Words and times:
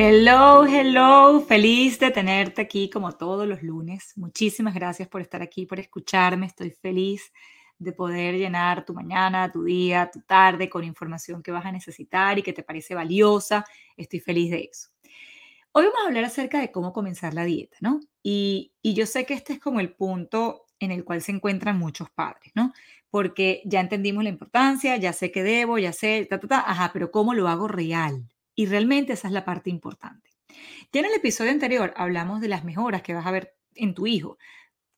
Hello, 0.00 0.64
hello, 0.64 1.40
feliz 1.40 1.98
de 1.98 2.12
tenerte 2.12 2.62
aquí 2.62 2.88
como 2.88 3.10
todos 3.10 3.48
los 3.48 3.64
lunes. 3.64 4.12
Muchísimas 4.14 4.72
gracias 4.72 5.08
por 5.08 5.20
estar 5.20 5.42
aquí, 5.42 5.66
por 5.66 5.80
escucharme. 5.80 6.46
Estoy 6.46 6.70
feliz 6.70 7.32
de 7.80 7.90
poder 7.90 8.36
llenar 8.36 8.84
tu 8.84 8.94
mañana, 8.94 9.50
tu 9.50 9.64
día, 9.64 10.08
tu 10.08 10.20
tarde 10.20 10.68
con 10.68 10.84
información 10.84 11.42
que 11.42 11.50
vas 11.50 11.66
a 11.66 11.72
necesitar 11.72 12.38
y 12.38 12.44
que 12.44 12.52
te 12.52 12.62
parece 12.62 12.94
valiosa. 12.94 13.64
Estoy 13.96 14.20
feliz 14.20 14.52
de 14.52 14.68
eso. 14.70 14.90
Hoy 15.72 15.86
vamos 15.86 16.02
a 16.04 16.06
hablar 16.06 16.22
acerca 16.26 16.60
de 16.60 16.70
cómo 16.70 16.92
comenzar 16.92 17.34
la 17.34 17.44
dieta, 17.44 17.76
¿no? 17.80 17.98
Y, 18.22 18.74
y 18.80 18.94
yo 18.94 19.04
sé 19.04 19.26
que 19.26 19.34
este 19.34 19.54
es 19.54 19.58
como 19.58 19.80
el 19.80 19.96
punto 19.96 20.66
en 20.78 20.92
el 20.92 21.04
cual 21.04 21.22
se 21.22 21.32
encuentran 21.32 21.76
muchos 21.76 22.08
padres, 22.08 22.52
¿no? 22.54 22.72
Porque 23.10 23.62
ya 23.64 23.80
entendimos 23.80 24.22
la 24.22 24.30
importancia, 24.30 24.96
ya 24.96 25.12
sé 25.12 25.32
que 25.32 25.42
debo, 25.42 25.76
ya 25.76 25.92
sé, 25.92 26.24
ta, 26.30 26.38
ta, 26.38 26.46
ta, 26.46 26.70
ajá, 26.70 26.90
pero 26.92 27.10
¿cómo 27.10 27.34
lo 27.34 27.48
hago 27.48 27.66
real? 27.66 28.28
Y 28.58 28.66
realmente 28.66 29.12
esa 29.12 29.28
es 29.28 29.32
la 29.32 29.44
parte 29.44 29.70
importante. 29.70 30.30
Ya 30.92 30.98
en 30.98 31.06
el 31.06 31.14
episodio 31.14 31.52
anterior 31.52 31.94
hablamos 31.96 32.40
de 32.40 32.48
las 32.48 32.64
mejoras 32.64 33.02
que 33.02 33.14
vas 33.14 33.24
a 33.24 33.30
ver 33.30 33.54
en 33.76 33.94
tu 33.94 34.08
hijo, 34.08 34.36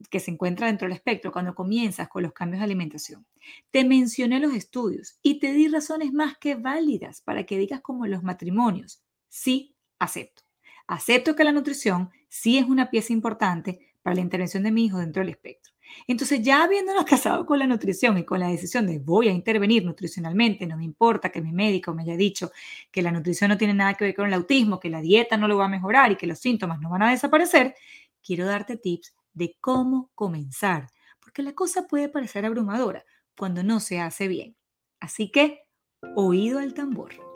que 0.08 0.18
se 0.18 0.30
encuentra 0.30 0.68
dentro 0.68 0.88
del 0.88 0.96
espectro 0.96 1.30
cuando 1.30 1.54
comienzas 1.54 2.08
con 2.08 2.22
los 2.22 2.32
cambios 2.32 2.60
de 2.60 2.64
alimentación. 2.64 3.26
Te 3.70 3.84
mencioné 3.84 4.40
los 4.40 4.54
estudios 4.54 5.18
y 5.20 5.40
te 5.40 5.52
di 5.52 5.68
razones 5.68 6.10
más 6.10 6.38
que 6.38 6.54
válidas 6.54 7.20
para 7.20 7.44
que 7.44 7.58
digas 7.58 7.82
como 7.82 8.06
los 8.06 8.22
matrimonios, 8.22 9.02
sí, 9.28 9.76
acepto. 9.98 10.44
Acepto 10.86 11.36
que 11.36 11.44
la 11.44 11.52
nutrición 11.52 12.08
sí 12.30 12.56
es 12.56 12.64
una 12.64 12.88
pieza 12.88 13.12
importante 13.12 13.94
para 14.00 14.14
la 14.14 14.22
intervención 14.22 14.62
de 14.62 14.70
mi 14.70 14.86
hijo 14.86 14.96
dentro 14.96 15.20
del 15.20 15.28
espectro. 15.28 15.74
Entonces, 16.06 16.42
ya 16.42 16.62
habiéndonos 16.62 17.04
casado 17.06 17.46
con 17.46 17.58
la 17.58 17.66
nutrición 17.66 18.18
y 18.18 18.24
con 18.24 18.40
la 18.40 18.48
decisión 18.48 18.86
de 18.86 18.98
voy 18.98 19.28
a 19.28 19.32
intervenir 19.32 19.84
nutricionalmente, 19.84 20.66
no 20.66 20.76
me 20.76 20.84
importa 20.84 21.30
que 21.30 21.40
mi 21.40 21.52
médico 21.52 21.94
me 21.94 22.02
haya 22.02 22.16
dicho 22.16 22.52
que 22.90 23.02
la 23.02 23.12
nutrición 23.12 23.50
no 23.50 23.58
tiene 23.58 23.74
nada 23.74 23.94
que 23.94 24.04
ver 24.04 24.14
con 24.14 24.26
el 24.26 24.34
autismo, 24.34 24.80
que 24.80 24.90
la 24.90 25.00
dieta 25.00 25.36
no 25.36 25.48
lo 25.48 25.56
va 25.56 25.66
a 25.66 25.68
mejorar 25.68 26.12
y 26.12 26.16
que 26.16 26.26
los 26.26 26.38
síntomas 26.38 26.80
no 26.80 26.90
van 26.90 27.02
a 27.02 27.10
desaparecer, 27.10 27.74
quiero 28.22 28.46
darte 28.46 28.76
tips 28.76 29.14
de 29.32 29.56
cómo 29.60 30.10
comenzar, 30.14 30.88
porque 31.20 31.42
la 31.42 31.52
cosa 31.52 31.86
puede 31.86 32.08
parecer 32.08 32.44
abrumadora 32.44 33.04
cuando 33.36 33.62
no 33.62 33.80
se 33.80 34.00
hace 34.00 34.28
bien. 34.28 34.56
Así 35.00 35.30
que, 35.30 35.60
oído 36.14 36.58
al 36.58 36.74
tambor. 36.74 37.29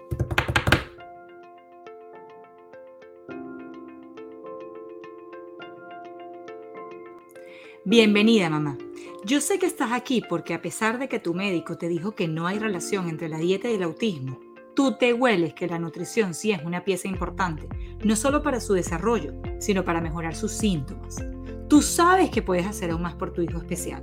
Bienvenida, 7.86 8.48
mamá. 8.48 8.78
Yo 9.26 9.42
sé 9.42 9.58
que 9.58 9.66
estás 9.66 9.92
aquí 9.92 10.22
porque 10.26 10.54
a 10.54 10.62
pesar 10.62 10.98
de 10.98 11.06
que 11.06 11.18
tu 11.18 11.34
médico 11.34 11.76
te 11.76 11.86
dijo 11.86 12.14
que 12.14 12.26
no 12.26 12.46
hay 12.46 12.58
relación 12.58 13.10
entre 13.10 13.28
la 13.28 13.36
dieta 13.36 13.70
y 13.70 13.74
el 13.74 13.82
autismo, 13.82 14.40
tú 14.74 14.96
te 14.96 15.12
hueles 15.12 15.52
que 15.52 15.66
la 15.66 15.78
nutrición 15.78 16.32
sí 16.32 16.50
es 16.50 16.64
una 16.64 16.82
pieza 16.82 17.08
importante, 17.08 17.68
no 18.02 18.16
solo 18.16 18.42
para 18.42 18.60
su 18.60 18.72
desarrollo, 18.72 19.34
sino 19.58 19.84
para 19.84 20.00
mejorar 20.00 20.34
sus 20.34 20.52
síntomas. 20.52 21.22
Tú 21.68 21.82
sabes 21.82 22.30
que 22.30 22.40
puedes 22.40 22.64
hacer 22.66 22.90
aún 22.90 23.02
más 23.02 23.16
por 23.16 23.34
tu 23.34 23.42
hijo 23.42 23.58
especial. 23.58 24.02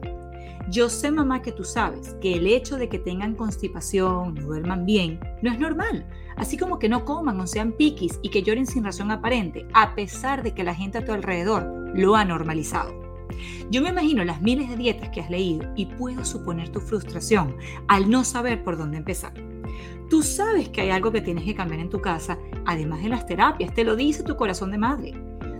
Yo 0.69 0.87
sé, 0.87 1.09
mamá, 1.09 1.41
que 1.41 1.51
tú 1.51 1.63
sabes 1.63 2.15
que 2.21 2.35
el 2.35 2.45
hecho 2.45 2.77
de 2.77 2.87
que 2.87 2.99
tengan 2.99 3.33
constipación, 3.33 4.35
no 4.35 4.41
duerman 4.43 4.85
bien, 4.85 5.19
no 5.41 5.51
es 5.51 5.57
normal. 5.57 6.07
Así 6.35 6.55
como 6.55 6.77
que 6.77 6.87
no 6.87 7.03
coman 7.03 7.39
o 7.39 7.47
sean 7.47 7.71
piquis 7.71 8.19
y 8.21 8.29
que 8.29 8.43
lloren 8.43 8.67
sin 8.67 8.83
razón 8.83 9.09
aparente, 9.09 9.65
a 9.73 9.95
pesar 9.95 10.43
de 10.43 10.53
que 10.53 10.63
la 10.63 10.75
gente 10.75 10.99
a 10.99 11.05
tu 11.05 11.13
alrededor 11.13 11.67
lo 11.95 12.15
ha 12.15 12.23
normalizado. 12.23 13.00
Yo 13.69 13.81
me 13.81 13.89
imagino 13.89 14.23
las 14.23 14.41
miles 14.41 14.69
de 14.69 14.77
dietas 14.77 15.09
que 15.09 15.21
has 15.21 15.29
leído 15.29 15.71
y 15.75 15.85
puedo 15.85 16.23
suponer 16.25 16.69
tu 16.69 16.79
frustración 16.79 17.55
al 17.87 18.09
no 18.09 18.23
saber 18.23 18.63
por 18.63 18.77
dónde 18.77 18.97
empezar. 18.97 19.33
Tú 20.09 20.23
sabes 20.23 20.69
que 20.69 20.81
hay 20.81 20.89
algo 20.89 21.11
que 21.11 21.21
tienes 21.21 21.45
que 21.45 21.55
cambiar 21.55 21.79
en 21.79 21.89
tu 21.89 22.01
casa, 22.01 22.37
además 22.65 23.01
de 23.01 23.09
las 23.09 23.25
terapias, 23.25 23.73
te 23.73 23.83
lo 23.83 23.95
dice 23.95 24.23
tu 24.23 24.35
corazón 24.35 24.71
de 24.71 24.77
madre. 24.77 25.13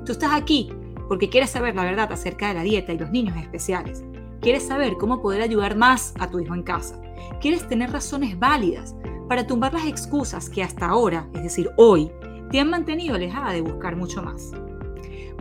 Tú 0.06 0.12
estás 0.12 0.34
aquí 0.34 0.70
porque 1.08 1.30
quieres 1.30 1.50
saber 1.50 1.76
la 1.76 1.84
verdad 1.84 2.12
acerca 2.12 2.48
de 2.48 2.54
la 2.54 2.64
dieta 2.64 2.94
y 2.94 2.98
los 2.98 3.12
niños 3.12 3.38
especiales. 3.38 4.04
Quieres 4.42 4.68
saber 4.68 4.98
cómo 4.98 5.22
poder 5.22 5.42
ayudar 5.42 5.76
más 5.76 6.14
a 6.20 6.30
tu 6.30 6.40
hijo 6.40 6.56
en 6.56 6.64
casa. 6.64 7.00
Quieres 7.40 7.68
tener 7.68 7.92
razones 7.92 8.38
válidas 8.40 8.96
para 9.30 9.46
tumbar 9.46 9.74
las 9.74 9.86
excusas 9.86 10.50
que 10.50 10.64
hasta 10.64 10.88
ahora, 10.88 11.28
es 11.34 11.44
decir, 11.44 11.70
hoy, 11.78 12.12
te 12.50 12.60
han 12.60 12.70
mantenido 12.70 13.16
alejada 13.16 13.54
de 13.54 13.62
buscar 13.62 13.96
mucho 13.96 14.22
más. 14.22 14.52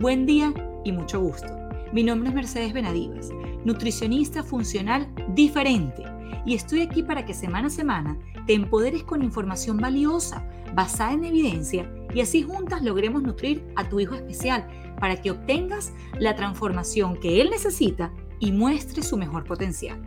Buen 0.00 0.26
día 0.26 0.52
y 0.84 0.92
mucho 0.92 1.20
gusto. 1.20 1.59
Mi 1.92 2.04
nombre 2.04 2.28
es 2.28 2.34
Mercedes 2.36 2.72
Benadivas, 2.72 3.30
nutricionista 3.64 4.44
funcional 4.44 5.12
diferente, 5.34 6.04
y 6.46 6.54
estoy 6.54 6.82
aquí 6.82 7.02
para 7.02 7.26
que 7.26 7.34
semana 7.34 7.66
a 7.66 7.70
semana 7.70 8.16
te 8.46 8.54
empoderes 8.54 9.02
con 9.02 9.24
información 9.24 9.76
valiosa, 9.78 10.48
basada 10.72 11.14
en 11.14 11.24
evidencia, 11.24 11.92
y 12.14 12.20
así 12.20 12.42
juntas 12.42 12.82
logremos 12.82 13.24
nutrir 13.24 13.66
a 13.74 13.88
tu 13.88 13.98
hijo 13.98 14.14
especial 14.14 14.68
para 15.00 15.20
que 15.20 15.32
obtengas 15.32 15.92
la 16.20 16.36
transformación 16.36 17.18
que 17.18 17.40
él 17.40 17.50
necesita 17.50 18.12
y 18.38 18.52
muestre 18.52 19.02
su 19.02 19.16
mejor 19.16 19.42
potencial. 19.42 20.00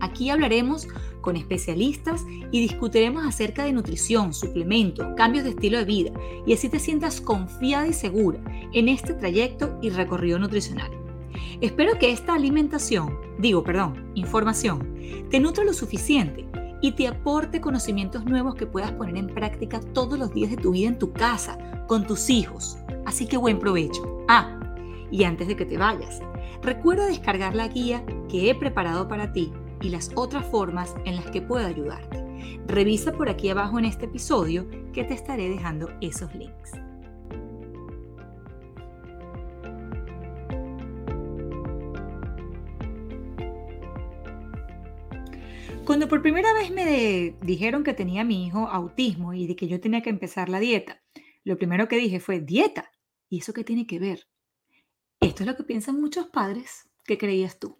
Aquí 0.00 0.30
hablaremos 0.30 0.86
con 1.20 1.36
especialistas 1.36 2.24
y 2.52 2.60
discutiremos 2.60 3.26
acerca 3.26 3.64
de 3.64 3.72
nutrición, 3.72 4.32
suplementos, 4.32 5.06
cambios 5.16 5.44
de 5.44 5.50
estilo 5.50 5.78
de 5.78 5.84
vida 5.84 6.12
y 6.46 6.52
así 6.52 6.68
te 6.68 6.78
sientas 6.78 7.20
confiada 7.20 7.88
y 7.88 7.92
segura 7.92 8.40
en 8.72 8.88
este 8.88 9.14
trayecto 9.14 9.78
y 9.82 9.90
recorrido 9.90 10.38
nutricional. 10.38 10.90
Espero 11.60 11.98
que 11.98 12.12
esta 12.12 12.34
alimentación, 12.34 13.18
digo, 13.38 13.64
perdón, 13.64 14.12
información, 14.14 14.94
te 15.30 15.40
nutra 15.40 15.64
lo 15.64 15.72
suficiente 15.72 16.46
y 16.82 16.92
te 16.92 17.08
aporte 17.08 17.60
conocimientos 17.60 18.24
nuevos 18.24 18.54
que 18.54 18.66
puedas 18.66 18.92
poner 18.92 19.16
en 19.16 19.28
práctica 19.28 19.80
todos 19.80 20.18
los 20.18 20.32
días 20.32 20.50
de 20.50 20.58
tu 20.58 20.72
vida 20.72 20.88
en 20.88 20.98
tu 20.98 21.12
casa, 21.12 21.58
con 21.88 22.06
tus 22.06 22.28
hijos. 22.28 22.76
Así 23.06 23.26
que 23.26 23.36
buen 23.36 23.58
provecho. 23.58 24.24
Ah, 24.28 24.60
y 25.10 25.24
antes 25.24 25.48
de 25.48 25.56
que 25.56 25.64
te 25.64 25.78
vayas, 25.78 26.20
recuerda 26.62 27.06
descargar 27.06 27.54
la 27.54 27.68
guía 27.68 28.04
que 28.28 28.50
he 28.50 28.54
preparado 28.54 29.08
para 29.08 29.32
ti 29.32 29.52
y 29.86 29.88
las 29.88 30.10
otras 30.16 30.44
formas 30.46 30.96
en 31.04 31.14
las 31.14 31.30
que 31.30 31.40
puedo 31.40 31.64
ayudarte. 31.64 32.24
Revisa 32.66 33.12
por 33.12 33.28
aquí 33.28 33.48
abajo 33.48 33.78
en 33.78 33.84
este 33.84 34.06
episodio 34.06 34.68
que 34.92 35.04
te 35.04 35.14
estaré 35.14 35.48
dejando 35.48 35.88
esos 36.00 36.34
links. 36.34 36.72
Cuando 45.84 46.08
por 46.08 46.20
primera 46.20 46.52
vez 46.52 46.72
me 46.72 47.36
dijeron 47.42 47.84
que 47.84 47.94
tenía 47.94 48.24
mi 48.24 48.44
hijo 48.44 48.66
autismo 48.66 49.34
y 49.34 49.46
de 49.46 49.54
que 49.54 49.68
yo 49.68 49.80
tenía 49.80 50.02
que 50.02 50.10
empezar 50.10 50.48
la 50.48 50.58
dieta, 50.58 51.00
lo 51.44 51.56
primero 51.56 51.86
que 51.86 51.96
dije 51.96 52.18
fue, 52.18 52.40
¿dieta? 52.40 52.90
¿Y 53.28 53.38
eso 53.38 53.52
qué 53.52 53.62
tiene 53.62 53.86
que 53.86 54.00
ver? 54.00 54.26
Esto 55.20 55.44
es 55.44 55.46
lo 55.46 55.56
que 55.56 55.62
piensan 55.62 56.00
muchos 56.00 56.26
padres. 56.26 56.88
¿Qué 57.04 57.16
creías 57.16 57.60
tú? 57.60 57.78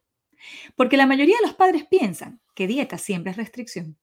Porque 0.74 0.96
la 0.96 1.06
mayoría 1.06 1.36
de 1.40 1.46
los 1.46 1.56
padres 1.56 1.86
piensan 1.86 2.40
que 2.54 2.66
dieta 2.66 2.98
siempre 2.98 3.32
es 3.32 3.36
restricción. 3.36 3.98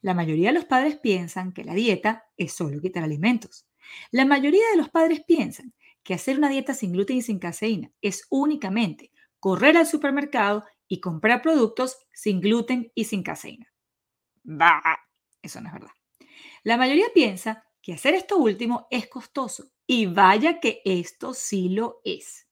La 0.00 0.14
mayoría 0.14 0.48
de 0.48 0.54
los 0.54 0.64
padres 0.64 0.98
piensan 0.98 1.52
que 1.52 1.64
la 1.64 1.74
dieta 1.74 2.24
es 2.36 2.52
solo 2.52 2.80
quitar 2.80 3.04
alimentos. 3.04 3.66
La 4.10 4.24
mayoría 4.24 4.64
de 4.70 4.76
los 4.76 4.90
padres 4.90 5.22
piensan 5.24 5.72
que 6.02 6.14
hacer 6.14 6.38
una 6.38 6.48
dieta 6.48 6.74
sin 6.74 6.92
gluten 6.92 7.18
y 7.18 7.22
sin 7.22 7.38
caseína 7.38 7.90
es 8.00 8.26
únicamente 8.30 9.12
correr 9.38 9.76
al 9.76 9.86
supermercado 9.86 10.64
y 10.88 11.00
comprar 11.00 11.42
productos 11.42 11.98
sin 12.12 12.40
gluten 12.40 12.90
y 12.94 13.04
sin 13.04 13.22
caseína. 13.22 13.72
Bah, 14.42 14.98
eso 15.40 15.60
no 15.60 15.68
es 15.68 15.72
verdad. 15.72 15.92
La 16.64 16.76
mayoría 16.76 17.06
piensa 17.14 17.64
que 17.80 17.92
hacer 17.92 18.14
esto 18.14 18.36
último 18.36 18.86
es 18.90 19.08
costoso 19.08 19.70
y 19.86 20.06
vaya 20.06 20.60
que 20.60 20.80
esto 20.84 21.34
sí 21.34 21.68
lo 21.68 22.00
es. 22.04 22.48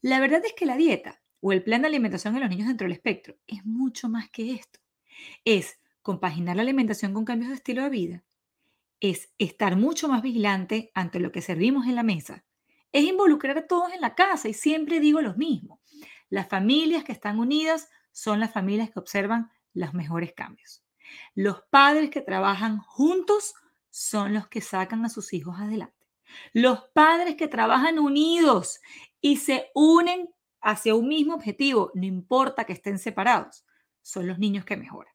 La 0.00 0.20
verdad 0.20 0.44
es 0.44 0.52
que 0.52 0.66
la 0.66 0.76
dieta 0.76 1.20
o 1.40 1.52
el 1.52 1.62
plan 1.62 1.82
de 1.82 1.88
alimentación 1.88 2.34
en 2.34 2.40
los 2.40 2.50
niños 2.50 2.68
dentro 2.68 2.84
del 2.84 2.92
espectro 2.92 3.36
es 3.46 3.64
mucho 3.64 4.08
más 4.08 4.30
que 4.30 4.54
esto. 4.54 4.80
Es 5.44 5.78
compaginar 6.02 6.56
la 6.56 6.62
alimentación 6.62 7.14
con 7.14 7.24
cambios 7.24 7.50
de 7.50 7.56
estilo 7.56 7.82
de 7.82 7.90
vida. 7.90 8.24
Es 9.00 9.30
estar 9.38 9.76
mucho 9.76 10.08
más 10.08 10.22
vigilante 10.22 10.90
ante 10.94 11.20
lo 11.20 11.30
que 11.30 11.42
servimos 11.42 11.86
en 11.86 11.94
la 11.94 12.02
mesa. 12.02 12.44
Es 12.92 13.04
involucrar 13.04 13.58
a 13.58 13.66
todos 13.66 13.92
en 13.92 14.00
la 14.00 14.14
casa 14.14 14.48
y 14.48 14.54
siempre 14.54 15.00
digo 15.00 15.20
lo 15.20 15.34
mismo. 15.34 15.80
Las 16.30 16.48
familias 16.48 17.04
que 17.04 17.12
están 17.12 17.38
unidas 17.38 17.88
son 18.12 18.40
las 18.40 18.52
familias 18.52 18.90
que 18.90 18.98
observan 18.98 19.50
los 19.74 19.94
mejores 19.94 20.32
cambios. 20.32 20.82
Los 21.34 21.62
padres 21.70 22.10
que 22.10 22.20
trabajan 22.20 22.78
juntos 22.78 23.54
son 23.90 24.34
los 24.34 24.48
que 24.48 24.60
sacan 24.60 25.04
a 25.04 25.08
sus 25.08 25.32
hijos 25.32 25.58
adelante. 25.58 25.94
Los 26.52 26.84
padres 26.92 27.36
que 27.36 27.48
trabajan 27.48 27.98
unidos 27.98 28.80
y 29.20 29.36
se 29.36 29.70
unen 29.74 30.28
hacia 30.60 30.94
un 30.94 31.08
mismo 31.08 31.34
objetivo, 31.34 31.90
no 31.94 32.04
importa 32.04 32.64
que 32.64 32.72
estén 32.74 32.98
separados, 32.98 33.64
son 34.02 34.26
los 34.26 34.38
niños 34.38 34.64
que 34.64 34.76
mejoran. 34.76 35.12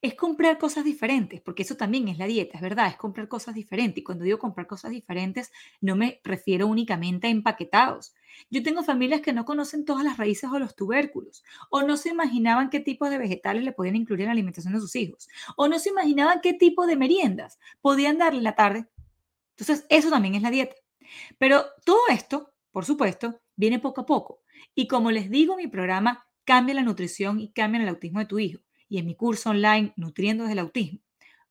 Es 0.00 0.14
comprar 0.14 0.58
cosas 0.58 0.84
diferentes, 0.84 1.40
porque 1.40 1.62
eso 1.62 1.76
también 1.76 2.08
es 2.08 2.18
la 2.18 2.26
dieta, 2.26 2.56
es 2.56 2.62
verdad, 2.62 2.88
es 2.88 2.96
comprar 2.96 3.28
cosas 3.28 3.54
diferentes. 3.54 3.98
Y 4.00 4.04
cuando 4.04 4.24
digo 4.24 4.38
comprar 4.38 4.66
cosas 4.66 4.90
diferentes, 4.92 5.50
no 5.80 5.96
me 5.96 6.20
refiero 6.24 6.66
únicamente 6.66 7.26
a 7.26 7.30
empaquetados. 7.30 8.14
Yo 8.50 8.62
tengo 8.62 8.82
familias 8.84 9.20
que 9.20 9.32
no 9.32 9.44
conocen 9.44 9.84
todas 9.84 10.04
las 10.04 10.16
raíces 10.16 10.50
o 10.52 10.58
los 10.58 10.76
tubérculos, 10.76 11.42
o 11.70 11.82
no 11.82 11.96
se 11.96 12.10
imaginaban 12.10 12.70
qué 12.70 12.80
tipo 12.80 13.10
de 13.10 13.18
vegetales 13.18 13.64
le 13.64 13.72
podían 13.72 13.96
incluir 13.96 14.22
en 14.22 14.26
la 14.26 14.32
alimentación 14.32 14.74
de 14.74 14.80
sus 14.80 14.94
hijos, 14.96 15.28
o 15.56 15.68
no 15.68 15.78
se 15.78 15.90
imaginaban 15.90 16.40
qué 16.42 16.52
tipo 16.54 16.86
de 16.86 16.96
meriendas 16.96 17.58
podían 17.80 18.18
darle 18.18 18.42
la 18.42 18.54
tarde 18.54 18.86
Entonces, 19.56 19.86
eso 19.90 20.10
también 20.10 20.34
es 20.36 20.42
la 20.42 20.50
dieta. 20.50 20.76
Pero 21.38 21.66
todo 21.84 22.00
esto, 22.10 22.52
por 22.72 22.84
supuesto, 22.84 23.40
viene 23.58 23.78
poco 23.78 24.00
a 24.00 24.06
poco. 24.06 24.40
Y 24.74 24.88
como 24.88 25.10
les 25.10 25.28
digo, 25.28 25.56
mi 25.56 25.66
programa 25.66 26.24
Cambia 26.44 26.74
la 26.74 26.82
nutrición 26.82 27.40
y 27.40 27.52
cambia 27.52 27.82
el 27.82 27.88
autismo 27.88 28.20
de 28.20 28.24
tu 28.24 28.38
hijo. 28.38 28.62
Y 28.88 28.96
en 28.96 29.04
mi 29.04 29.14
curso 29.14 29.50
online 29.50 29.92
Nutriendo 29.96 30.44
desde 30.44 30.54
el 30.54 30.60
autismo. 30.60 31.00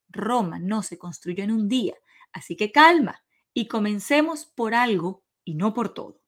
Roma 0.10 0.58
no 0.58 0.82
se 0.82 0.98
construyó 0.98 1.44
en 1.44 1.52
un 1.52 1.68
día. 1.68 1.94
Así 2.34 2.56
que 2.56 2.72
calma 2.72 3.24
y 3.54 3.68
comencemos 3.68 4.48
por 4.48 4.74
algo 4.74 5.24
y 5.44 5.54
no 5.54 5.76
por 5.76 5.94
todo. 5.94 6.20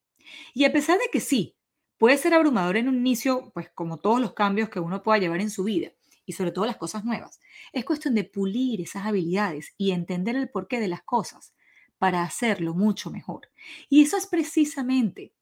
Y 0.54 0.66
a 0.66 0.72
pesar 0.72 0.98
de 0.98 1.08
que 1.10 1.18
sí, 1.18 1.56
puede 1.98 2.16
ser 2.16 2.32
abrumador 2.32 2.76
en 2.76 2.88
un 2.88 2.96
inicio, 2.96 3.50
pues 3.54 3.68
como 3.74 3.98
todos 3.98 4.20
los 4.20 4.34
cambios 4.34 4.68
que 4.68 4.78
uno 4.78 5.02
pueda 5.02 5.18
llevar 5.18 5.40
en 5.40 5.50
su 5.50 5.64
vida, 5.64 5.90
y 6.24 6.32
sobre 6.32 6.52
todo 6.52 6.64
las 6.64 6.76
cosas 6.76 7.04
nuevas, 7.04 7.40
es 7.72 7.84
cuestión 7.84 8.14
de 8.14 8.22
pulir 8.22 8.80
esas 8.80 9.04
habilidades 9.04 9.74
y 9.76 9.90
entender 9.90 10.36
el 10.36 10.48
porqué 10.48 10.78
de 10.78 10.86
las 10.86 11.02
cosas 11.02 11.54
para 11.98 12.22
hacerlo 12.22 12.72
mucho 12.72 13.10
mejor. 13.10 13.50
Y 13.88 14.02
eso 14.02 14.16
es 14.16 14.28
precisamente 14.28 15.32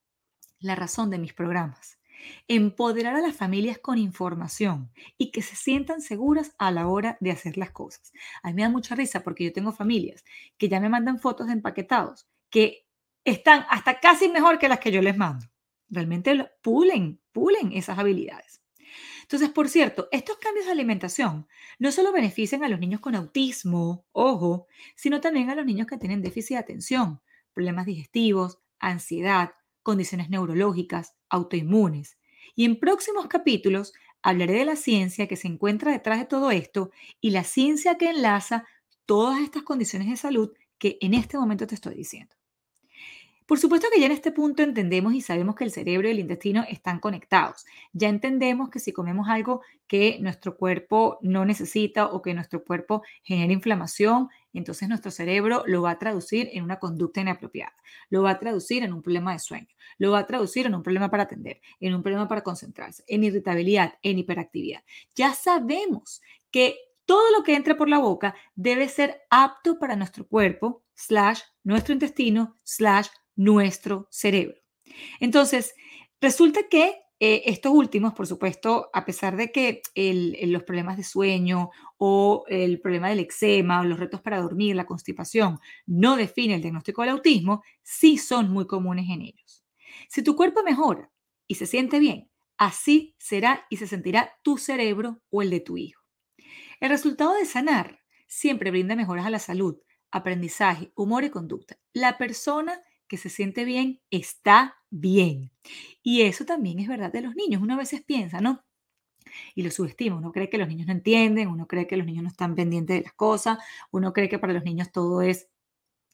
la 0.60 0.74
razón 0.74 1.10
de 1.10 1.18
mis 1.18 1.32
programas. 1.32 1.98
Empoderar 2.48 3.14
a 3.14 3.20
las 3.20 3.36
familias 3.36 3.78
con 3.78 3.96
información 3.96 4.90
y 5.16 5.30
que 5.30 5.42
se 5.42 5.54
sientan 5.54 6.00
seguras 6.00 6.54
a 6.58 6.70
la 6.70 6.88
hora 6.88 7.16
de 7.20 7.30
hacer 7.30 7.56
las 7.56 7.70
cosas. 7.70 8.12
A 8.42 8.48
mí 8.48 8.54
me 8.54 8.62
da 8.62 8.68
mucha 8.68 8.94
risa 8.94 9.22
porque 9.22 9.44
yo 9.44 9.52
tengo 9.52 9.72
familias 9.72 10.24
que 10.56 10.68
ya 10.68 10.80
me 10.80 10.88
mandan 10.88 11.20
fotos 11.20 11.46
de 11.46 11.52
empaquetados 11.52 12.26
que 12.50 12.86
están 13.24 13.66
hasta 13.70 14.00
casi 14.00 14.28
mejor 14.28 14.58
que 14.58 14.68
las 14.68 14.80
que 14.80 14.90
yo 14.90 15.00
les 15.02 15.16
mando. 15.16 15.46
Realmente 15.88 16.50
pulen, 16.62 17.20
pulen 17.32 17.72
esas 17.72 17.98
habilidades. 17.98 18.62
Entonces, 19.22 19.50
por 19.50 19.68
cierto, 19.68 20.08
estos 20.10 20.38
cambios 20.38 20.66
de 20.66 20.72
alimentación 20.72 21.46
no 21.78 21.92
solo 21.92 22.12
benefician 22.12 22.64
a 22.64 22.68
los 22.68 22.80
niños 22.80 23.00
con 23.00 23.14
autismo, 23.14 24.06
ojo, 24.12 24.66
sino 24.96 25.20
también 25.20 25.50
a 25.50 25.54
los 25.54 25.66
niños 25.66 25.86
que 25.86 25.98
tienen 25.98 26.22
déficit 26.22 26.56
de 26.56 26.60
atención, 26.60 27.20
problemas 27.52 27.84
digestivos, 27.84 28.58
ansiedad, 28.78 29.52
condiciones 29.88 30.28
neurológicas, 30.28 31.14
autoinmunes. 31.30 32.18
Y 32.54 32.66
en 32.66 32.78
próximos 32.78 33.26
capítulos 33.26 33.94
hablaré 34.20 34.52
de 34.52 34.66
la 34.66 34.76
ciencia 34.76 35.26
que 35.26 35.36
se 35.36 35.48
encuentra 35.48 35.92
detrás 35.92 36.18
de 36.18 36.26
todo 36.26 36.50
esto 36.50 36.90
y 37.22 37.30
la 37.30 37.42
ciencia 37.42 37.96
que 37.96 38.10
enlaza 38.10 38.66
todas 39.06 39.40
estas 39.40 39.62
condiciones 39.62 40.10
de 40.10 40.18
salud 40.18 40.52
que 40.76 40.98
en 41.00 41.14
este 41.14 41.38
momento 41.38 41.66
te 41.66 41.74
estoy 41.74 41.94
diciendo. 41.94 42.36
Por 43.46 43.58
supuesto 43.58 43.88
que 43.90 43.98
ya 43.98 44.04
en 44.04 44.12
este 44.12 44.30
punto 44.30 44.62
entendemos 44.62 45.14
y 45.14 45.22
sabemos 45.22 45.54
que 45.54 45.64
el 45.64 45.70
cerebro 45.70 46.06
y 46.06 46.10
el 46.10 46.18
intestino 46.18 46.66
están 46.68 47.00
conectados. 47.00 47.64
Ya 47.94 48.10
entendemos 48.10 48.68
que 48.68 48.80
si 48.80 48.92
comemos 48.92 49.26
algo 49.30 49.62
que 49.86 50.18
nuestro 50.20 50.58
cuerpo 50.58 51.18
no 51.22 51.46
necesita 51.46 52.08
o 52.08 52.20
que 52.20 52.34
nuestro 52.34 52.62
cuerpo 52.62 53.02
genera 53.22 53.54
inflamación, 53.54 54.28
entonces 54.52 54.88
nuestro 54.88 55.10
cerebro 55.10 55.64
lo 55.66 55.82
va 55.82 55.92
a 55.92 55.98
traducir 55.98 56.48
en 56.52 56.64
una 56.64 56.78
conducta 56.78 57.20
inapropiada, 57.20 57.74
lo 58.10 58.22
va 58.22 58.30
a 58.30 58.38
traducir 58.38 58.82
en 58.82 58.92
un 58.92 59.02
problema 59.02 59.32
de 59.32 59.38
sueño, 59.38 59.68
lo 59.98 60.12
va 60.12 60.20
a 60.20 60.26
traducir 60.26 60.66
en 60.66 60.74
un 60.74 60.82
problema 60.82 61.10
para 61.10 61.24
atender, 61.24 61.60
en 61.80 61.94
un 61.94 62.02
problema 62.02 62.28
para 62.28 62.42
concentrarse, 62.42 63.04
en 63.06 63.24
irritabilidad, 63.24 63.94
en 64.02 64.18
hiperactividad. 64.18 64.82
Ya 65.14 65.34
sabemos 65.34 66.20
que 66.50 66.76
todo 67.04 67.30
lo 67.36 67.42
que 67.42 67.54
entra 67.54 67.76
por 67.76 67.88
la 67.88 67.98
boca 67.98 68.34
debe 68.54 68.88
ser 68.88 69.22
apto 69.30 69.78
para 69.78 69.96
nuestro 69.96 70.26
cuerpo, 70.26 70.84
slash, 70.94 71.40
nuestro 71.64 71.94
intestino, 71.94 72.58
slash, 72.64 73.08
nuestro 73.34 74.08
cerebro. 74.10 74.60
Entonces, 75.20 75.74
resulta 76.20 76.68
que 76.68 77.00
eh, 77.20 77.42
estos 77.46 77.72
últimos, 77.72 78.14
por 78.14 78.28
supuesto, 78.28 78.90
a 78.92 79.04
pesar 79.04 79.36
de 79.36 79.50
que 79.50 79.82
los 80.46 80.62
problemas 80.62 80.96
de 80.96 81.02
sueño 81.02 81.70
o 81.96 82.44
el 82.46 82.80
problema 82.80 83.08
del 83.08 83.18
eczema 83.18 83.80
o 83.80 83.84
los 83.84 83.98
retos 83.98 84.20
para 84.20 84.40
dormir, 84.40 84.76
la 84.76 84.86
constipación, 84.86 85.58
no 85.86 86.16
definen 86.16 86.56
el 86.56 86.62
diagnóstico 86.62 87.02
del 87.02 87.10
autismo, 87.10 87.64
sí 87.82 88.18
son 88.18 88.50
muy 88.50 88.66
comunes 88.68 89.06
en 89.10 89.22
ellos. 89.22 89.64
Si 90.08 90.22
tu 90.22 90.36
cuerpo 90.36 90.62
mejora 90.62 91.10
y 91.48 91.56
se 91.56 91.66
siente 91.66 91.98
bien, 91.98 92.30
así 92.56 93.16
será 93.18 93.66
y 93.68 93.78
se 93.78 93.88
sentirá 93.88 94.38
tu 94.42 94.56
cerebro 94.56 95.20
o 95.30 95.42
el 95.42 95.50
de 95.50 95.60
tu 95.60 95.76
hijo. 95.76 96.02
El 96.78 96.90
resultado 96.90 97.34
de 97.34 97.46
sanar 97.46 98.00
siempre 98.28 98.70
brinda 98.70 98.94
mejoras 98.94 99.26
a 99.26 99.30
la 99.30 99.40
salud, 99.40 99.76
aprendizaje, 100.12 100.92
humor 100.94 101.24
y 101.24 101.30
conducta. 101.30 101.78
La 101.92 102.16
persona 102.16 102.80
que 103.08 103.16
se 103.16 103.28
siente 103.28 103.64
bien, 103.64 104.00
está 104.10 104.76
bien. 104.90 105.50
Y 106.02 106.22
eso 106.22 106.44
también 106.44 106.78
es 106.78 106.88
verdad 106.88 107.12
de 107.12 107.22
los 107.22 107.34
niños. 107.34 107.62
Uno 107.62 107.74
a 107.74 107.78
veces 107.78 108.02
piensa, 108.02 108.40
¿no? 108.40 108.64
Y 109.54 109.62
lo 109.62 109.70
subestima. 109.70 110.16
Uno 110.16 110.32
cree 110.32 110.50
que 110.50 110.58
los 110.58 110.68
niños 110.68 110.86
no 110.86 110.92
entienden, 110.92 111.48
uno 111.48 111.66
cree 111.66 111.86
que 111.86 111.96
los 111.96 112.06
niños 112.06 112.22
no 112.22 112.28
están 112.28 112.54
pendientes 112.54 112.98
de 112.98 113.04
las 113.04 113.14
cosas, 113.14 113.58
uno 113.90 114.12
cree 114.12 114.28
que 114.28 114.38
para 114.38 114.52
los 114.52 114.64
niños 114.64 114.92
todo 114.92 115.22
es 115.22 115.48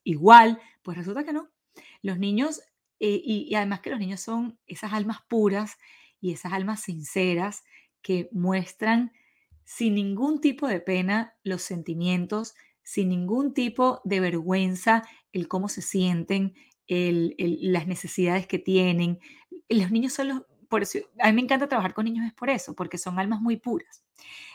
igual. 0.04 0.60
Pues 0.82 0.96
resulta 0.96 1.24
que 1.24 1.32
no. 1.32 1.50
Los 2.02 2.18
niños, 2.18 2.60
eh, 3.00 3.20
y, 3.24 3.46
y 3.50 3.54
además 3.56 3.80
que 3.80 3.90
los 3.90 3.98
niños 3.98 4.20
son 4.20 4.58
esas 4.66 4.92
almas 4.92 5.18
puras 5.28 5.76
y 6.20 6.32
esas 6.32 6.52
almas 6.52 6.82
sinceras 6.82 7.64
que 8.02 8.28
muestran 8.32 9.12
sin 9.64 9.94
ningún 9.94 10.40
tipo 10.40 10.68
de 10.68 10.80
pena 10.80 11.34
los 11.42 11.62
sentimientos, 11.62 12.54
sin 12.82 13.08
ningún 13.08 13.54
tipo 13.54 14.00
de 14.04 14.20
vergüenza, 14.20 15.02
el 15.32 15.48
cómo 15.48 15.68
se 15.68 15.82
sienten, 15.82 16.54
las 16.88 17.86
necesidades 17.86 18.46
que 18.46 18.58
tienen. 18.58 19.18
Los 19.68 19.90
niños 19.90 20.12
son 20.12 20.28
los, 20.28 20.42
por 20.68 20.82
eso, 20.82 20.98
a 21.20 21.28
mí 21.28 21.34
me 21.34 21.42
encanta 21.42 21.68
trabajar 21.68 21.94
con 21.94 22.04
niños 22.04 22.26
es 22.26 22.34
por 22.34 22.50
eso, 22.50 22.74
porque 22.74 22.98
son 22.98 23.18
almas 23.18 23.40
muy 23.40 23.56
puras. 23.56 24.04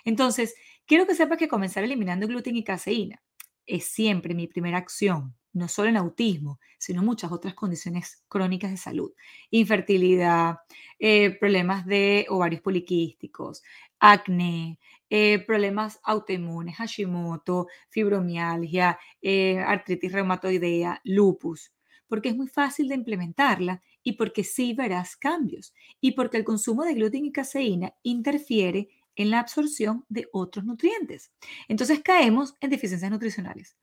Entonces, 0.06 0.56
quiero 0.86 1.08
que 1.08 1.16
sepas 1.16 1.38
que 1.38 1.48
comenzar 1.48 1.84
eliminando 1.84 2.28
gluten 2.28 2.56
y 2.56 2.64
caseína 2.64 3.22
es 3.66 3.86
siempre 3.86 4.34
mi 4.34 4.48
primera 4.48 4.78
acción, 4.80 5.36
no 5.54 5.68
solo 5.68 5.90
en 5.90 5.98
autismo, 5.98 6.60
sino 6.80 7.04
muchas 7.04 7.32
otras 7.32 7.54
condiciones 7.54 8.24
crónicas 8.28 8.72
de 8.72 8.78
salud. 8.78 9.14
Infertilidad, 9.52 10.58
eh, 10.98 11.38
problemas 11.40 11.86
de 11.86 12.26
ovarios 12.30 12.62
poliquísticos, 12.62 13.62
acné, 14.00 14.80
eh, 15.10 15.40
problemas 15.46 16.00
autoinmunes, 16.04 16.76
Hashimoto, 16.78 17.68
fibromialgia, 17.90 19.00
eh, 19.22 19.60
artritis 19.60 20.12
reumatoidea, 20.12 21.02
lupus 21.04 21.72
porque 22.10 22.30
es 22.30 22.36
muy 22.36 22.48
fácil 22.48 22.90
de 22.90 22.96
implementarla 22.96 23.82
y 24.04 24.14
porque 24.14 24.44
sí 24.44 24.74
verás 24.74 25.16
cambios 25.16 25.74
y 26.02 26.12
porque 26.12 26.38
el 26.38 26.44
consumo 26.44 26.84
de 26.84 26.96
gluten 26.96 27.26
y 27.26 27.32
caseína 27.32 27.94
interfiere 28.04 28.90
en 29.16 29.30
la 29.30 29.40
absorción 29.40 30.06
de 30.10 30.28
otros 30.34 30.66
nutrientes. 30.66 31.32
Entonces 31.68 32.02
caemos 32.02 32.56
en 32.60 32.70
deficiencias 32.70 33.12
nutricionales 33.12 33.78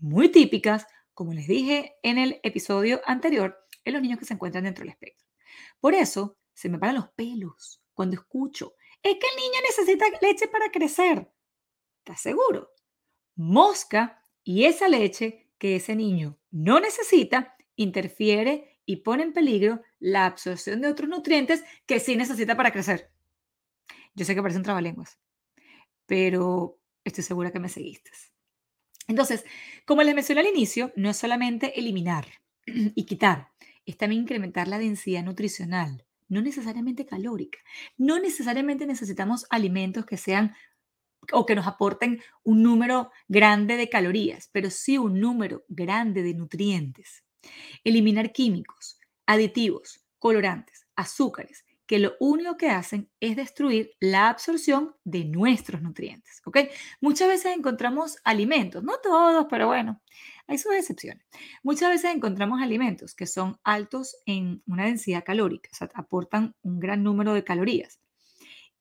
muy 0.00 0.30
típicas, 0.30 0.86
como 1.14 1.32
les 1.32 1.46
dije 1.46 1.96
en 2.02 2.18
el 2.18 2.40
episodio 2.42 3.00
anterior, 3.04 3.56
en 3.84 3.92
los 3.92 4.02
niños 4.02 4.18
que 4.18 4.24
se 4.24 4.34
encuentran 4.34 4.64
dentro 4.64 4.82
del 4.82 4.92
espectro. 4.92 5.28
Por 5.78 5.94
eso 5.94 6.38
se 6.54 6.68
me 6.68 6.78
paran 6.78 6.96
los 6.96 7.08
pelos 7.10 7.82
cuando 7.94 8.16
escucho, 8.16 8.74
es 9.02 9.14
que 9.14 9.26
el 9.26 9.36
niño 9.36 9.60
necesita 9.68 10.06
leche 10.22 10.48
para 10.48 10.70
crecer. 10.70 11.30
¿Estás 11.98 12.20
seguro? 12.20 12.70
Mosca 13.36 14.24
y 14.42 14.64
esa 14.64 14.88
leche 14.88 15.50
que 15.58 15.76
ese 15.76 15.94
niño 15.94 16.38
no 16.50 16.80
necesita 16.80 17.54
interfiere 17.82 18.78
y 18.84 18.96
pone 18.96 19.22
en 19.22 19.32
peligro 19.32 19.80
la 19.98 20.26
absorción 20.26 20.80
de 20.80 20.88
otros 20.88 21.08
nutrientes 21.08 21.64
que 21.86 21.98
sí 21.98 22.16
necesita 22.16 22.56
para 22.56 22.72
crecer. 22.72 23.10
Yo 24.14 24.24
sé 24.24 24.34
que 24.34 24.42
parecen 24.42 24.62
trabalenguas, 24.62 25.18
pero 26.06 26.78
estoy 27.04 27.24
segura 27.24 27.52
que 27.52 27.60
me 27.60 27.68
seguiste. 27.68 28.10
Entonces, 29.08 29.44
como 29.86 30.02
les 30.02 30.14
mencioné 30.14 30.42
al 30.42 30.48
inicio, 30.48 30.92
no 30.94 31.08
es 31.08 31.16
solamente 31.16 31.78
eliminar 31.78 32.26
y 32.66 33.06
quitar, 33.06 33.48
es 33.86 33.96
también 33.96 34.22
incrementar 34.22 34.68
la 34.68 34.78
densidad 34.78 35.24
nutricional, 35.24 36.04
no 36.28 36.42
necesariamente 36.42 37.06
calórica. 37.06 37.58
No 37.96 38.20
necesariamente 38.20 38.86
necesitamos 38.86 39.46
alimentos 39.50 40.04
que 40.04 40.16
sean 40.16 40.54
o 41.32 41.46
que 41.46 41.54
nos 41.54 41.66
aporten 41.66 42.20
un 42.44 42.62
número 42.62 43.10
grande 43.26 43.76
de 43.76 43.88
calorías, 43.88 44.48
pero 44.52 44.70
sí 44.70 44.98
un 44.98 45.18
número 45.18 45.64
grande 45.68 46.22
de 46.22 46.34
nutrientes. 46.34 47.24
Eliminar 47.84 48.32
químicos, 48.32 48.98
aditivos, 49.26 50.04
colorantes, 50.18 50.86
azúcares, 50.96 51.64
que 51.90 51.98
lo 51.98 52.14
único 52.20 52.56
que 52.56 52.70
hacen 52.70 53.10
es 53.18 53.34
destruir 53.34 53.90
la 53.98 54.28
absorción 54.28 54.94
de 55.02 55.24
nuestros 55.24 55.82
nutrientes. 55.82 56.40
¿ok? 56.44 56.58
Muchas 57.00 57.26
veces 57.26 57.56
encontramos 57.56 58.18
alimentos, 58.22 58.84
no 58.84 58.98
todos, 59.02 59.46
pero 59.50 59.66
bueno, 59.66 60.00
hay 60.46 60.58
sus 60.58 60.72
excepciones. 60.72 61.26
Muchas 61.64 61.90
veces 61.90 62.14
encontramos 62.14 62.62
alimentos 62.62 63.14
que 63.16 63.26
son 63.26 63.58
altos 63.64 64.16
en 64.24 64.62
una 64.68 64.84
densidad 64.84 65.24
calórica, 65.24 65.68
o 65.72 65.74
sea, 65.74 65.88
aportan 65.94 66.54
un 66.62 66.78
gran 66.78 67.02
número 67.02 67.34
de 67.34 67.42
calorías. 67.42 67.98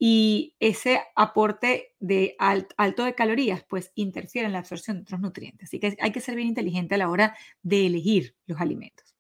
Y 0.02 0.56
ese 0.62 1.02
aporte 1.16 1.94
de 2.00 2.36
alto 2.40 3.04
de 3.04 3.16
calorías, 3.16 3.64
pues 3.66 3.92
interfiere 3.96 4.48
en 4.48 4.54
la 4.54 4.60
absorción 4.60 4.98
de 4.98 5.02
otros 5.04 5.20
nutrientes. 5.20 5.68
Así 5.68 5.80
que 5.80 5.98
hay 6.00 6.12
que 6.12 6.22
ser 6.22 6.36
bien 6.36 6.48
inteligente 6.48 6.96
a 6.96 6.98
la 6.98 7.10
hora 7.10 7.36
de 7.62 7.86
elegir 7.86 8.36
los 8.48 8.62
alimentos. 8.62 9.14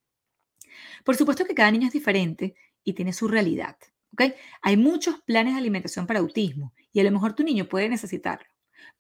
Por 1.03 1.17
supuesto 1.17 1.45
que 1.45 1.53
cada 1.53 1.71
niño 1.71 1.87
es 1.87 1.93
diferente 1.93 2.55
y 2.83 2.93
tiene 2.93 3.11
su 3.11 3.27
realidad. 3.27 3.75
¿okay? 4.13 4.33
Hay 4.61 4.77
muchos 4.77 5.19
planes 5.25 5.53
de 5.53 5.59
alimentación 5.59 6.07
para 6.07 6.19
autismo 6.19 6.73
y 6.93 7.01
a 7.01 7.03
lo 7.03 7.11
mejor 7.11 7.33
tu 7.33 7.43
niño 7.43 7.67
puede 7.67 7.89
necesitarlo. 7.89 8.47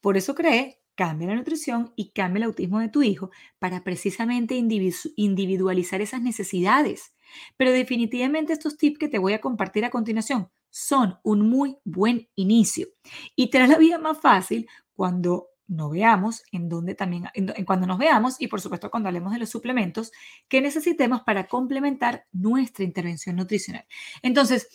Por 0.01 0.17
eso 0.17 0.35
creé 0.35 0.79
cambia 0.99 1.29
la 1.29 1.35
nutrición 1.35 1.93
y 1.95 2.09
cambia 2.09 2.39
el 2.39 2.43
autismo 2.43 2.81
de 2.81 2.89
tu 2.89 3.03
hijo 3.03 3.31
para 3.57 3.85
precisamente 3.85 4.55
individualizar 4.55 6.01
esas 6.01 6.21
necesidades. 6.21 7.13
Pero 7.55 7.71
definitivamente 7.71 8.51
estos 8.51 8.77
tips 8.77 8.99
que 8.99 9.07
te 9.07 9.17
voy 9.17 9.31
a 9.31 9.39
compartir 9.39 9.85
a 9.85 9.91
continuación 9.91 10.49
son 10.69 11.17
un 11.23 11.49
muy 11.49 11.77
buen 11.83 12.29
inicio 12.35 12.87
y 13.35 13.49
te 13.49 13.65
la 13.67 13.77
vida 13.77 13.97
más 13.97 14.19
fácil 14.19 14.67
cuando 14.93 15.47
nos 15.69 15.91
veamos, 15.91 16.43
en 16.51 16.67
donde 16.67 16.95
también, 16.95 17.25
en, 17.33 17.63
cuando 17.63 17.85
nos 17.87 17.99
veamos 17.99 18.35
y 18.39 18.47
por 18.47 18.59
supuesto 18.59 18.89
cuando 18.89 19.07
hablemos 19.07 19.31
de 19.33 19.39
los 19.39 19.49
suplementos 19.49 20.11
que 20.47 20.61
necesitemos 20.61 21.21
para 21.21 21.47
complementar 21.47 22.25
nuestra 22.31 22.83
intervención 22.83 23.35
nutricional. 23.35 23.85
Entonces, 24.23 24.67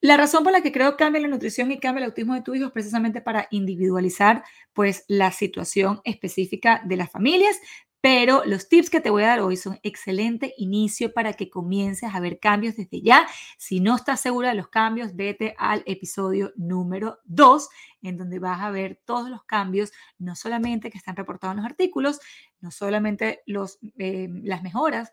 la 0.00 0.16
razón 0.16 0.42
por 0.42 0.52
la 0.52 0.62
que 0.62 0.72
creo 0.72 0.96
cambia 0.96 1.20
la 1.20 1.28
nutrición 1.28 1.70
y 1.70 1.78
cambia 1.78 2.02
el 2.02 2.10
autismo 2.10 2.34
de 2.34 2.40
tu 2.40 2.54
hijo 2.54 2.66
es 2.66 2.72
precisamente 2.72 3.20
para 3.20 3.48
individualizar 3.50 4.42
pues 4.72 5.04
la 5.08 5.30
situación 5.30 6.00
específica 6.04 6.82
de 6.86 6.96
las 6.96 7.10
familias, 7.10 7.54
pero 8.00 8.42
los 8.46 8.68
tips 8.68 8.88
que 8.88 9.00
te 9.00 9.10
voy 9.10 9.24
a 9.24 9.28
dar 9.28 9.40
hoy 9.40 9.56
son 9.56 9.78
excelente 9.82 10.54
inicio 10.56 11.12
para 11.12 11.34
que 11.34 11.50
comiences 11.50 12.14
a 12.14 12.20
ver 12.20 12.38
cambios 12.40 12.76
desde 12.76 13.02
ya. 13.02 13.26
Si 13.58 13.80
no 13.80 13.96
estás 13.96 14.20
segura 14.20 14.50
de 14.50 14.54
los 14.54 14.68
cambios, 14.68 15.14
vete 15.16 15.54
al 15.58 15.82
episodio 15.86 16.52
número 16.56 17.18
2, 17.24 17.68
en 18.02 18.16
donde 18.16 18.38
vas 18.38 18.60
a 18.62 18.70
ver 18.70 19.00
todos 19.04 19.28
los 19.28 19.44
cambios, 19.44 19.92
no 20.18 20.34
solamente 20.34 20.90
que 20.90 20.98
están 20.98 21.16
reportados 21.16 21.52
en 21.52 21.62
los 21.62 21.70
artículos, 21.70 22.20
no 22.60 22.70
solamente 22.70 23.42
los, 23.46 23.78
eh, 23.98 24.28
las 24.42 24.62
mejoras 24.62 25.12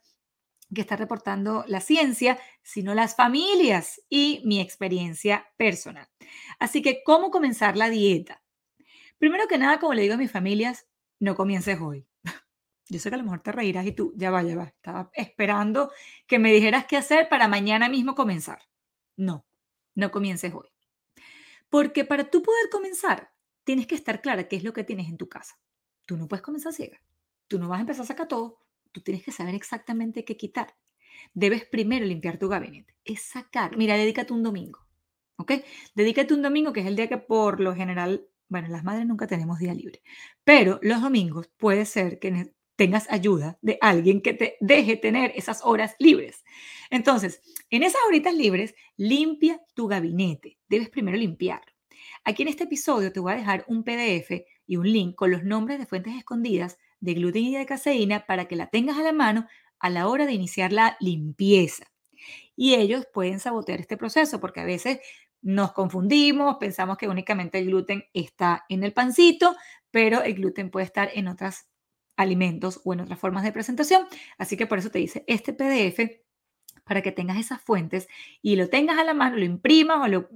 que 0.74 0.82
está 0.82 0.96
reportando 0.96 1.64
la 1.68 1.80
ciencia, 1.80 2.38
sino 2.62 2.94
las 2.94 3.16
familias 3.16 4.02
y 4.10 4.42
mi 4.46 4.60
experiencia 4.60 5.48
personal. 5.58 6.08
Así 6.60 6.82
que, 6.82 7.04
¿cómo 7.06 7.32
comenzar 7.32 7.78
la 7.78 7.90
dieta? 7.90 8.42
Primero 9.18 9.48
que 9.48 9.58
nada, 9.58 9.80
como 9.80 9.94
le 9.94 10.02
digo 10.04 10.16
a 10.16 10.18
mis 10.18 10.32
familias, 10.32 10.88
no 11.20 11.36
comiences 11.36 11.80
hoy. 11.82 12.06
Yo 12.90 13.00
sé 13.00 13.10
que 13.10 13.16
a 13.16 13.18
lo 13.18 13.24
mejor 13.24 13.42
te 13.42 13.52
reirás 13.52 13.86
y 13.86 13.92
tú, 13.92 14.14
ya 14.16 14.32
va, 14.32 14.44
ya 14.44 14.56
va, 14.56 14.66
estaba 14.66 15.10
esperando 15.14 15.92
que 16.26 16.40
me 16.40 16.54
dijeras 16.54 16.86
qué 16.86 16.98
hacer 16.98 17.28
para 17.30 17.48
mañana 17.48 17.90
mismo 17.90 18.16
comenzar. 18.16 18.60
No, 19.18 19.46
no 19.96 20.12
comiences 20.12 20.54
hoy. 20.54 20.70
Porque 21.70 22.06
para 22.06 22.30
tú 22.30 22.42
poder 22.42 22.70
comenzar, 22.72 23.32
tienes 23.64 23.88
que 23.88 23.96
estar 23.96 24.22
clara 24.22 24.48
qué 24.48 24.56
es 24.56 24.64
lo 24.64 24.74
que 24.74 24.84
tienes 24.84 25.10
en 25.10 25.18
tu 25.18 25.28
casa. 25.28 25.60
Tú 26.06 26.16
no 26.16 26.28
puedes 26.28 26.44
comenzar 26.44 26.72
ciega. 26.72 27.02
Tú 27.48 27.60
no 27.60 27.68
vas 27.68 27.80
a 27.80 27.82
empezar 27.82 28.04
a 28.04 28.08
sacar 28.08 28.28
todo. 28.28 28.60
Tú 28.94 29.02
tienes 29.02 29.24
que 29.24 29.32
saber 29.32 29.56
exactamente 29.56 30.24
qué 30.24 30.38
quitar. 30.38 30.76
Debes 31.34 31.66
primero 31.66 32.06
limpiar 32.06 32.38
tu 32.38 32.48
gabinete. 32.48 32.96
Es 33.04 33.22
sacar. 33.22 33.76
Mira, 33.76 33.96
dedícate 33.96 34.32
un 34.34 34.44
domingo. 34.44 34.88
¿Ok? 35.38 35.54
Dedícate 35.94 36.34
un 36.34 36.42
domingo, 36.42 36.74
que 36.74 36.80
es 36.80 36.88
el 36.88 36.96
día 36.96 37.10
que 37.10 37.18
por 37.18 37.60
lo 37.60 37.76
general, 37.76 38.28
bueno, 38.48 38.70
las 38.70 38.84
madres 38.84 39.06
nunca 39.06 39.28
tenemos 39.28 39.60
día 39.60 39.74
libre. 39.74 40.02
Pero 40.44 40.80
los 40.82 41.02
domingos 41.02 41.48
puede 41.58 41.86
ser 41.86 42.20
que 42.20 42.54
tengas 42.78 43.10
ayuda 43.10 43.58
de 43.62 43.78
alguien 43.82 44.22
que 44.22 44.34
te 44.34 44.56
deje 44.62 44.96
tener 44.96 45.34
esas 45.36 45.62
horas 45.66 45.96
libres. 46.00 46.46
Entonces, 46.90 47.42
en 47.70 47.84
esas 47.84 48.00
horitas 48.08 48.34
libres, 48.34 48.76
limpia 48.96 49.62
tu 49.74 49.88
gabinete. 49.88 50.58
Debes 50.70 50.90
primero 50.90 51.18
limpiarlo. 51.18 51.74
Aquí 52.24 52.44
en 52.44 52.50
este 52.50 52.64
episodio 52.64 53.12
te 53.12 53.20
voy 53.20 53.34
a 53.34 53.38
dejar 53.38 53.66
un 53.68 53.84
PDF 53.84 54.46
y 54.66 54.78
un 54.78 54.90
link 54.90 55.16
con 55.16 55.32
los 55.32 55.44
nombres 55.44 55.80
de 55.80 55.86
fuentes 55.86 56.16
escondidas 56.16 56.78
de 57.00 57.16
gluten 57.16 57.44
y 57.44 57.56
de 57.56 57.66
caseína 57.66 58.26
para 58.26 58.46
que 58.46 58.56
la 58.56 58.68
tengas 58.68 58.98
a 58.98 59.04
la 59.04 59.12
mano 59.12 59.48
a 59.80 59.90
la 59.90 60.08
hora 60.08 60.26
de 60.26 60.34
iniciar 60.34 60.72
la 60.72 60.98
limpieza. 61.00 61.86
Y 62.56 62.76
ellos 62.76 63.08
pueden 63.14 63.40
sabotear 63.40 63.80
este 63.80 63.98
proceso 63.98 64.40
porque 64.40 64.62
a 64.62 64.66
veces 64.66 65.00
nos 65.42 65.72
confundimos, 65.74 66.58
pensamos 66.58 66.98
que 66.98 67.08
únicamente 67.08 67.60
el 67.60 67.68
gluten 67.68 68.06
está 68.14 68.66
en 68.70 68.84
el 68.84 68.94
pancito, 68.94 69.56
pero 69.92 70.22
el 70.22 70.36
gluten 70.36 70.70
puede 70.70 70.86
estar 70.86 71.10
en 71.14 71.28
otros 71.28 71.66
alimentos 72.18 72.82
o 72.84 72.94
en 72.94 73.02
otras 73.02 73.20
formas 73.20 73.44
de 73.44 73.54
presentación. 73.54 74.06
Así 74.38 74.58
que 74.58 74.68
por 74.68 74.80
eso 74.80 74.90
te 74.90 75.00
dice 75.00 75.24
este 75.28 75.54
PDF 75.54 76.22
para 76.84 77.02
que 77.02 77.12
tengas 77.12 77.38
esas 77.38 77.62
fuentes 77.62 78.08
y 78.42 78.56
lo 78.56 78.70
tengas 78.70 78.98
a 78.98 79.04
la 79.04 79.14
mano, 79.14 79.38
lo 79.38 79.46
imprimas 79.46 80.00
o 80.04 80.08
lo, 80.08 80.30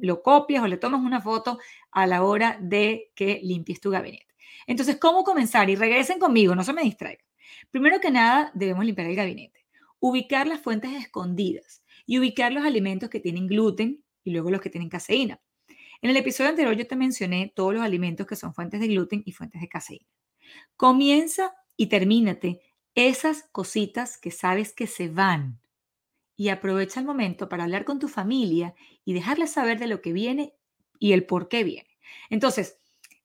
lo 0.00 0.22
copias 0.22 0.62
o 0.62 0.66
le 0.66 0.76
tomas 0.76 1.00
una 1.00 1.20
foto 1.20 1.58
a 1.90 2.06
la 2.06 2.22
hora 2.22 2.58
de 2.60 3.12
que 3.14 3.40
limpies 3.42 3.80
tu 3.80 3.90
gabinete. 3.90 4.26
Entonces, 4.66 4.96
¿cómo 4.98 5.24
comenzar? 5.24 5.68
Y 5.70 5.76
regresen 5.76 6.18
conmigo, 6.18 6.54
no 6.54 6.64
se 6.64 6.72
me 6.72 6.82
distraigan. 6.82 7.24
Primero 7.70 8.00
que 8.00 8.10
nada, 8.10 8.50
debemos 8.54 8.84
limpiar 8.84 9.08
el 9.08 9.16
gabinete, 9.16 9.66
ubicar 10.00 10.46
las 10.46 10.60
fuentes 10.60 10.92
escondidas 10.92 11.82
y 12.06 12.18
ubicar 12.18 12.52
los 12.52 12.64
alimentos 12.64 13.10
que 13.10 13.20
tienen 13.20 13.46
gluten 13.46 14.02
y 14.24 14.30
luego 14.30 14.50
los 14.50 14.60
que 14.60 14.70
tienen 14.70 14.88
caseína. 14.88 15.40
En 16.02 16.10
el 16.10 16.16
episodio 16.16 16.50
anterior 16.50 16.76
yo 16.76 16.86
te 16.86 16.96
mencioné 16.96 17.52
todos 17.54 17.74
los 17.74 17.82
alimentos 17.82 18.26
que 18.26 18.36
son 18.36 18.54
fuentes 18.54 18.80
de 18.80 18.88
gluten 18.88 19.22
y 19.24 19.32
fuentes 19.32 19.60
de 19.60 19.68
caseína. 19.68 20.06
Comienza 20.76 21.54
y 21.76 21.86
termínate 21.86 22.60
esas 22.94 23.44
cositas 23.52 24.18
que 24.18 24.30
sabes 24.30 24.72
que 24.72 24.86
se 24.86 25.08
van 25.08 25.60
y 26.36 26.48
aprovecha 26.48 27.00
el 27.00 27.06
momento 27.06 27.48
para 27.48 27.64
hablar 27.64 27.84
con 27.84 27.98
tu 27.98 28.08
familia 28.08 28.74
y 29.04 29.14
dejarles 29.14 29.52
saber 29.52 29.78
de 29.78 29.86
lo 29.86 30.02
que 30.02 30.12
viene 30.12 30.54
y 30.98 31.12
el 31.12 31.24
por 31.24 31.48
qué 31.48 31.64
viene. 31.64 31.88
Entonces, 32.30 32.78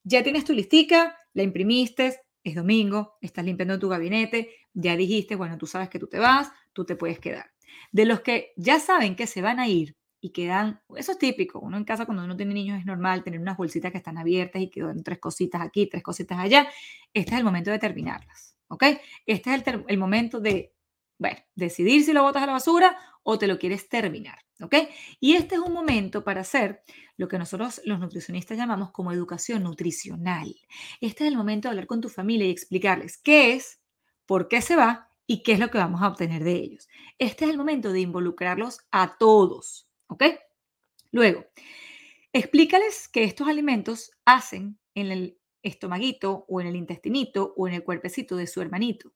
ya 0.04 0.24
tienes 0.24 0.46
tu 0.46 0.54
listica, 0.54 1.18
la 1.34 1.44
imprimiste, 1.44 2.22
es 2.44 2.56
domingo, 2.56 3.18
estás 3.22 3.46
limpiando 3.46 3.80
tu 3.80 3.90
gabinete, 3.90 4.56
ya 4.74 4.96
dijiste, 4.96 5.36
bueno, 5.36 5.58
tú 5.58 5.68
sabes 5.68 5.90
que 5.90 6.00
tú 6.00 6.08
te 6.08 6.20
vas, 6.20 6.51
tú 6.74 6.86
te 6.86 6.96
puedes 6.96 7.20
quedar. 7.20 7.51
De 7.92 8.06
los 8.06 8.22
que 8.22 8.54
ya 8.58 8.80
saben 8.80 9.16
que 9.16 9.28
se 9.28 9.42
van 9.42 9.60
a 9.60 9.68
ir 9.68 9.96
y 10.22 10.30
quedan, 10.30 10.82
eso 10.96 11.13
es 11.13 11.18
típico, 11.18 11.60
uno 11.60 11.78
en 11.78 11.84
casa 11.84 12.06
cuando 12.06 12.24
uno 12.24 12.38
tiene 12.38 12.54
niños 12.54 12.80
es 12.80 12.86
normal 12.86 13.24
tener 13.24 13.40
unas 13.40 13.58
bolsitas 13.58 13.92
que 13.92 13.98
están 13.98 14.20
abiertas 14.20 14.62
y 14.62 14.70
quedan 14.70 15.04
tres 15.04 15.20
cositas 15.20 15.62
aquí, 15.62 15.88
tres 15.88 16.04
cositas 16.04 16.38
allá. 16.38 16.68
Este 17.13 17.34
es 17.34 17.38
el 17.40 17.44
momento 17.44 17.72
de 17.72 17.80
terminarlas, 17.80 18.56
¿ok? 18.68 18.84
Este 19.25 19.54
es 19.54 19.68
el, 19.68 19.86
el 19.88 19.98
momento 19.98 20.40
de, 20.40 20.74
bueno, 21.18 21.40
decidir 21.56 22.04
si 22.04 22.13
lo 22.13 22.22
botas 22.22 22.44
a 22.44 22.46
la 22.46 22.54
basura 22.54 22.96
o 23.24 23.38
te 23.40 23.48
lo 23.48 23.58
quieres 23.58 23.90
terminar, 23.90 24.38
¿ok? 24.62 24.75
Y 25.20 25.34
este 25.34 25.56
es 25.56 25.62
un 25.62 25.74
momento 25.74 26.24
para 26.24 26.42
hacer 26.42 26.84
lo 27.18 27.28
que 27.28 27.40
nosotros 27.40 27.82
los 27.86 28.00
nutricionistas 28.00 28.58
llamamos 28.58 28.92
como 28.92 29.12
educación 29.12 29.63
nutricional. 29.63 30.56
Este 31.01 31.24
es 31.24 31.32
el 31.32 31.38
momento 31.38 31.68
de 31.68 31.72
hablar 31.72 31.88
con 31.88 32.01
tu 32.01 32.10
familia 32.10 32.48
y 32.48 32.51
explicarles 32.51 33.18
qué 33.18 33.54
es, 33.54 33.82
por 34.25 34.48
qué 34.48 34.62
se 34.62 34.75
va 34.75 35.10
y 35.28 35.44
qué 35.44 35.54
es 35.54 35.60
lo 35.60 35.70
que 35.70 35.78
vamos 35.78 36.01
a 36.01 36.08
obtener 36.08 36.44
de 36.44 36.54
ellos. 36.54 36.88
Este 37.18 37.46
es 37.46 37.51
el 37.51 37.58
momento 37.58 37.92
de 37.92 38.01
involucrarlos 38.01 38.82
a 38.92 39.18
todos, 39.18 39.88
¿ok? 40.12 40.24
Luego, 41.12 41.46
explícales 42.34 43.08
que 43.08 43.24
estos 43.24 43.48
alimentos 43.48 44.12
hacen 44.25 44.77
en 44.94 45.12
el 45.12 45.38
estomaguito 45.63 46.46
o 46.48 46.60
en 46.60 46.68
el 46.68 46.75
intestinito 46.75 47.53
o 47.56 47.68
en 47.68 47.75
el 47.75 47.84
cuerpecito 47.84 48.36
de 48.36 48.48
su 48.48 48.62
hermanito. 48.62 49.13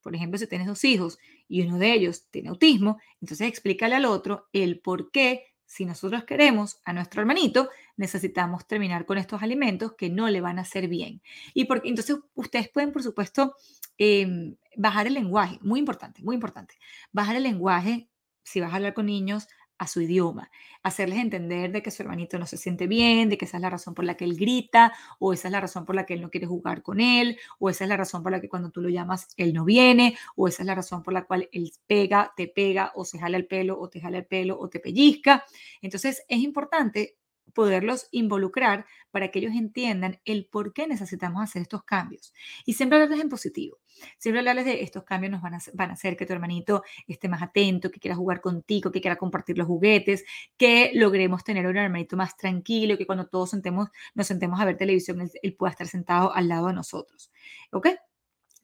Por 0.00 0.14
ejemplo, 0.14 0.38
si 0.38 0.46
tienes 0.46 0.66
dos 0.66 0.84
hijos 0.84 1.18
y 1.48 1.62
uno 1.62 1.78
de 1.78 1.92
ellos 1.92 2.28
tiene 2.30 2.48
autismo, 2.48 2.98
entonces 3.20 3.46
explícale 3.46 3.94
al 3.94 4.06
otro 4.06 4.48
el 4.52 4.80
por 4.80 5.10
qué, 5.10 5.44
si 5.66 5.84
nosotros 5.84 6.24
queremos 6.24 6.80
a 6.86 6.94
nuestro 6.94 7.20
hermanito, 7.20 7.68
necesitamos 7.98 8.66
terminar 8.66 9.04
con 9.04 9.18
estos 9.18 9.42
alimentos 9.42 9.92
que 9.98 10.08
no 10.08 10.30
le 10.30 10.40
van 10.40 10.58
a 10.58 10.62
hacer 10.62 10.88
bien. 10.88 11.20
Y 11.52 11.66
porque, 11.66 11.90
entonces 11.90 12.16
ustedes 12.34 12.70
pueden, 12.70 12.90
por 12.90 13.02
supuesto, 13.02 13.54
em, 13.98 14.56
bajar 14.76 15.06
el 15.08 15.14
lenguaje, 15.14 15.58
muy 15.60 15.80
importante, 15.80 16.22
muy 16.22 16.36
importante, 16.36 16.76
bajar 17.12 17.36
el 17.36 17.42
lenguaje 17.42 18.08
si 18.44 18.60
vas 18.60 18.72
a 18.72 18.76
hablar 18.76 18.94
con 18.94 19.06
niños 19.06 19.46
a 19.78 19.86
su 19.86 20.00
idioma, 20.00 20.50
hacerles 20.82 21.18
entender 21.18 21.72
de 21.72 21.82
que 21.82 21.90
su 21.90 22.02
hermanito 22.02 22.38
no 22.38 22.46
se 22.46 22.56
siente 22.56 22.86
bien, 22.86 23.28
de 23.28 23.38
que 23.38 23.44
esa 23.44 23.58
es 23.58 23.62
la 23.62 23.70
razón 23.70 23.94
por 23.94 24.04
la 24.04 24.16
que 24.16 24.24
él 24.24 24.36
grita, 24.36 24.92
o 25.18 25.32
esa 25.32 25.48
es 25.48 25.52
la 25.52 25.60
razón 25.60 25.84
por 25.84 25.94
la 25.94 26.04
que 26.04 26.14
él 26.14 26.20
no 26.20 26.30
quiere 26.30 26.46
jugar 26.46 26.82
con 26.82 27.00
él, 27.00 27.38
o 27.58 27.70
esa 27.70 27.84
es 27.84 27.88
la 27.88 27.96
razón 27.96 28.22
por 28.22 28.32
la 28.32 28.40
que 28.40 28.48
cuando 28.48 28.70
tú 28.70 28.80
lo 28.80 28.88
llamas 28.88 29.28
él 29.36 29.54
no 29.54 29.64
viene, 29.64 30.18
o 30.36 30.48
esa 30.48 30.62
es 30.62 30.66
la 30.66 30.74
razón 30.74 31.02
por 31.02 31.14
la 31.14 31.24
cual 31.24 31.48
él 31.52 31.72
pega, 31.86 32.32
te 32.36 32.48
pega, 32.48 32.92
o 32.94 33.04
se 33.04 33.18
jala 33.18 33.36
el 33.36 33.46
pelo, 33.46 33.78
o 33.78 33.88
te 33.88 34.00
jala 34.00 34.18
el 34.18 34.26
pelo, 34.26 34.58
o 34.58 34.68
te 34.68 34.80
pellizca. 34.80 35.44
Entonces 35.80 36.24
es 36.28 36.38
importante 36.40 37.16
poderlos 37.54 38.08
involucrar 38.10 38.86
para 39.10 39.30
que 39.30 39.38
ellos 39.38 39.54
entiendan 39.54 40.20
el 40.24 40.46
por 40.46 40.72
qué 40.72 40.86
necesitamos 40.86 41.42
hacer 41.42 41.62
estos 41.62 41.82
cambios. 41.82 42.32
Y 42.64 42.74
siempre 42.74 42.96
hablarles 42.96 43.20
en 43.20 43.28
positivo. 43.28 43.78
Siempre 44.18 44.40
hablarles 44.40 44.64
de 44.64 44.82
estos 44.82 45.04
cambios 45.04 45.32
nos 45.32 45.42
van 45.42 45.54
a, 45.54 45.58
van 45.74 45.90
a 45.90 45.94
hacer 45.94 46.16
que 46.16 46.26
tu 46.26 46.32
hermanito 46.32 46.82
esté 47.06 47.28
más 47.28 47.42
atento, 47.42 47.90
que 47.90 48.00
quiera 48.00 48.16
jugar 48.16 48.40
contigo, 48.40 48.92
que 48.92 49.00
quiera 49.00 49.16
compartir 49.16 49.58
los 49.58 49.66
juguetes, 49.66 50.24
que 50.56 50.92
logremos 50.94 51.44
tener 51.44 51.66
un 51.66 51.76
hermanito 51.76 52.16
más 52.16 52.36
tranquilo, 52.36 52.96
que 52.96 53.06
cuando 53.06 53.26
todos 53.26 53.50
sentemos, 53.50 53.88
nos 54.14 54.26
sentemos 54.26 54.60
a 54.60 54.64
ver 54.64 54.76
televisión, 54.76 55.20
él, 55.20 55.30
él 55.42 55.54
pueda 55.56 55.72
estar 55.72 55.88
sentado 55.88 56.34
al 56.34 56.48
lado 56.48 56.68
de 56.68 56.74
nosotros. 56.74 57.32
¿Ok? 57.72 57.88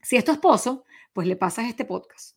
Si 0.02 0.16
es 0.16 0.24
tu 0.24 0.32
esposo, 0.32 0.84
pues 1.12 1.26
le 1.26 1.36
pasas 1.36 1.66
este 1.66 1.84
podcast. 1.84 2.36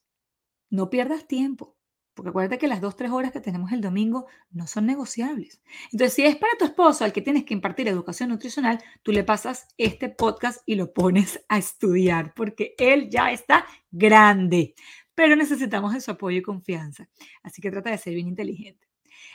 No 0.70 0.90
pierdas 0.90 1.28
tiempo. 1.28 1.77
Porque 2.18 2.32
acuérdate 2.32 2.58
que 2.58 2.68
las 2.68 2.82
dos, 2.82 2.96
tres 2.96 3.12
horas 3.12 3.32
que 3.32 3.40
tenemos 3.40 3.72
el 3.72 3.80
domingo 3.80 4.26
no 4.50 4.66
son 4.66 4.88
negociables. 4.88 5.62
Entonces, 5.92 6.16
si 6.16 6.26
es 6.26 6.36
para 6.36 6.58
tu 6.58 6.66
esposo 6.66 7.06
al 7.06 7.14
que 7.14 7.22
tienes 7.22 7.46
que 7.46 7.54
impartir 7.54 7.88
educación 7.88 8.30
nutricional, 8.30 8.80
tú 9.04 9.12
le 9.12 9.24
pasas 9.24 9.68
este 9.78 10.10
podcast 10.10 10.64
y 10.66 10.74
lo 10.74 10.92
pones 10.94 11.46
a 11.48 11.60
estudiar, 11.60 12.34
porque 12.34 12.74
él 12.80 13.12
ya 13.12 13.32
está 13.32 13.68
grande. 13.92 14.74
Pero 15.14 15.36
necesitamos 15.36 15.94
de 15.94 16.02
su 16.02 16.10
apoyo 16.10 16.40
y 16.40 16.42
confianza. 16.42 17.08
Así 17.44 17.62
que 17.62 17.70
trata 17.70 17.92
de 17.92 18.00
ser 18.00 18.16
bien 18.16 18.28
inteligente. 18.28 18.88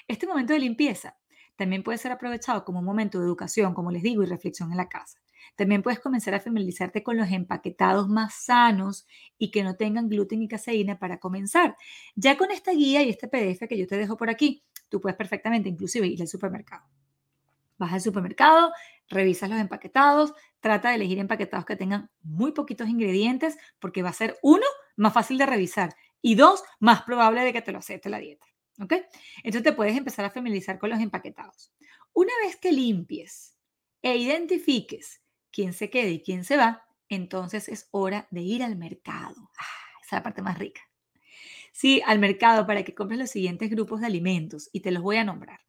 Este 0.09 0.27
momento 0.27 0.53
de 0.53 0.59
limpieza 0.59 1.17
también 1.55 1.85
puede 1.85 1.99
ser 1.99 2.11
aprovechado 2.11 2.65
como 2.65 2.81
un 2.81 2.85
momento 2.85 3.21
de 3.21 3.27
educación, 3.27 3.75
como 3.75 3.93
les 3.93 4.03
digo, 4.03 4.25
y 4.25 4.27
reflexión 4.27 4.73
en 4.73 4.79
la 4.79 4.89
casa. 4.89 5.22
También 5.57 5.83
puedes 5.83 6.01
comenzar 6.01 6.35
a 6.35 6.41
familiarizarte 6.41 7.03
con 7.03 7.17
los 7.17 7.31
empaquetados 7.31 8.09
más 8.09 8.35
sanos 8.35 9.07
y 9.39 9.51
que 9.51 9.63
no 9.63 9.77
tengan 9.77 10.09
gluten 10.09 10.43
y 10.43 10.49
caseína 10.49 10.99
para 10.99 11.19
comenzar. 11.19 11.77
Ya 12.15 12.37
con 12.37 12.51
esta 12.51 12.73
guía 12.73 13.03
y 13.03 13.11
este 13.11 13.29
PDF 13.29 13.69
que 13.69 13.79
yo 13.79 13.87
te 13.87 13.97
dejo 13.97 14.17
por 14.17 14.31
aquí, 14.31 14.63
tú 14.89 15.01
puedes 15.01 15.17
perfectamente 15.17 15.69
inclusive 15.69 16.07
ir 16.07 16.21
al 16.21 16.29
supermercado. 16.29 16.85
Vas 17.79 17.93
al 17.93 18.01
supermercado, 18.01 18.73
revisas 19.09 19.51
los 19.51 19.59
empaquetados, 19.59 20.35
trata 20.61 20.91
de 20.91 20.97
elegir 20.97 21.19
empaquetados 21.19 21.65
que 21.67 21.77
tengan 21.77 22.11
muy 22.23 22.53
poquitos 22.53 22.89
ingredientes 22.89 23.59
porque 23.79 24.03
va 24.03 24.11
a 24.11 24.15
ser 24.15 24.39
uno, 24.43 24.67
más 24.97 25.13
fácil 25.13 25.39
de 25.39 25.47
revisar 25.47 25.95
y 26.21 26.37
dos, 26.37 26.63
más 26.79 27.03
probable 27.03 27.43
de 27.43 27.53
que 27.53 27.63
te 27.63 27.73
lo 27.73 27.79
acepte 27.79 28.09
la 28.09 28.19
dieta. 28.19 28.47
¿Ok? 28.81 28.95
Entonces 29.39 29.63
te 29.63 29.73
puedes 29.73 29.97
empezar 29.97 30.25
a 30.25 30.31
familiarizar 30.31 30.79
con 30.79 30.91
los 30.91 31.01
empaquetados. 31.01 31.73
Una 32.13 32.33
vez 32.45 32.57
que 32.57 32.73
limpies 32.73 33.57
e 34.03 34.17
identifiques 34.17 35.22
quién 35.53 35.73
se 35.73 35.91
queda 35.91 36.09
y 36.09 36.23
quién 36.23 36.45
se 36.45 36.57
va, 36.57 36.85
entonces 37.09 37.69
es 37.69 37.89
hora 37.91 38.27
de 38.31 38.41
ir 38.41 38.63
al 38.63 38.77
mercado. 38.77 39.51
Ah, 39.59 40.01
esa 40.03 40.07
es 40.07 40.13
la 40.13 40.23
parte 40.23 40.43
más 40.43 40.59
rica. 40.59 40.81
Sí, 41.73 42.03
al 42.07 42.19
mercado 42.19 42.67
para 42.67 42.83
que 42.85 42.95
compres 42.95 43.19
los 43.19 43.31
siguientes 43.31 43.71
grupos 43.71 44.01
de 44.01 44.07
alimentos 44.07 44.69
y 44.73 44.81
te 44.81 44.91
los 44.91 45.03
voy 45.03 45.17
a 45.17 45.25
nombrar. 45.25 45.61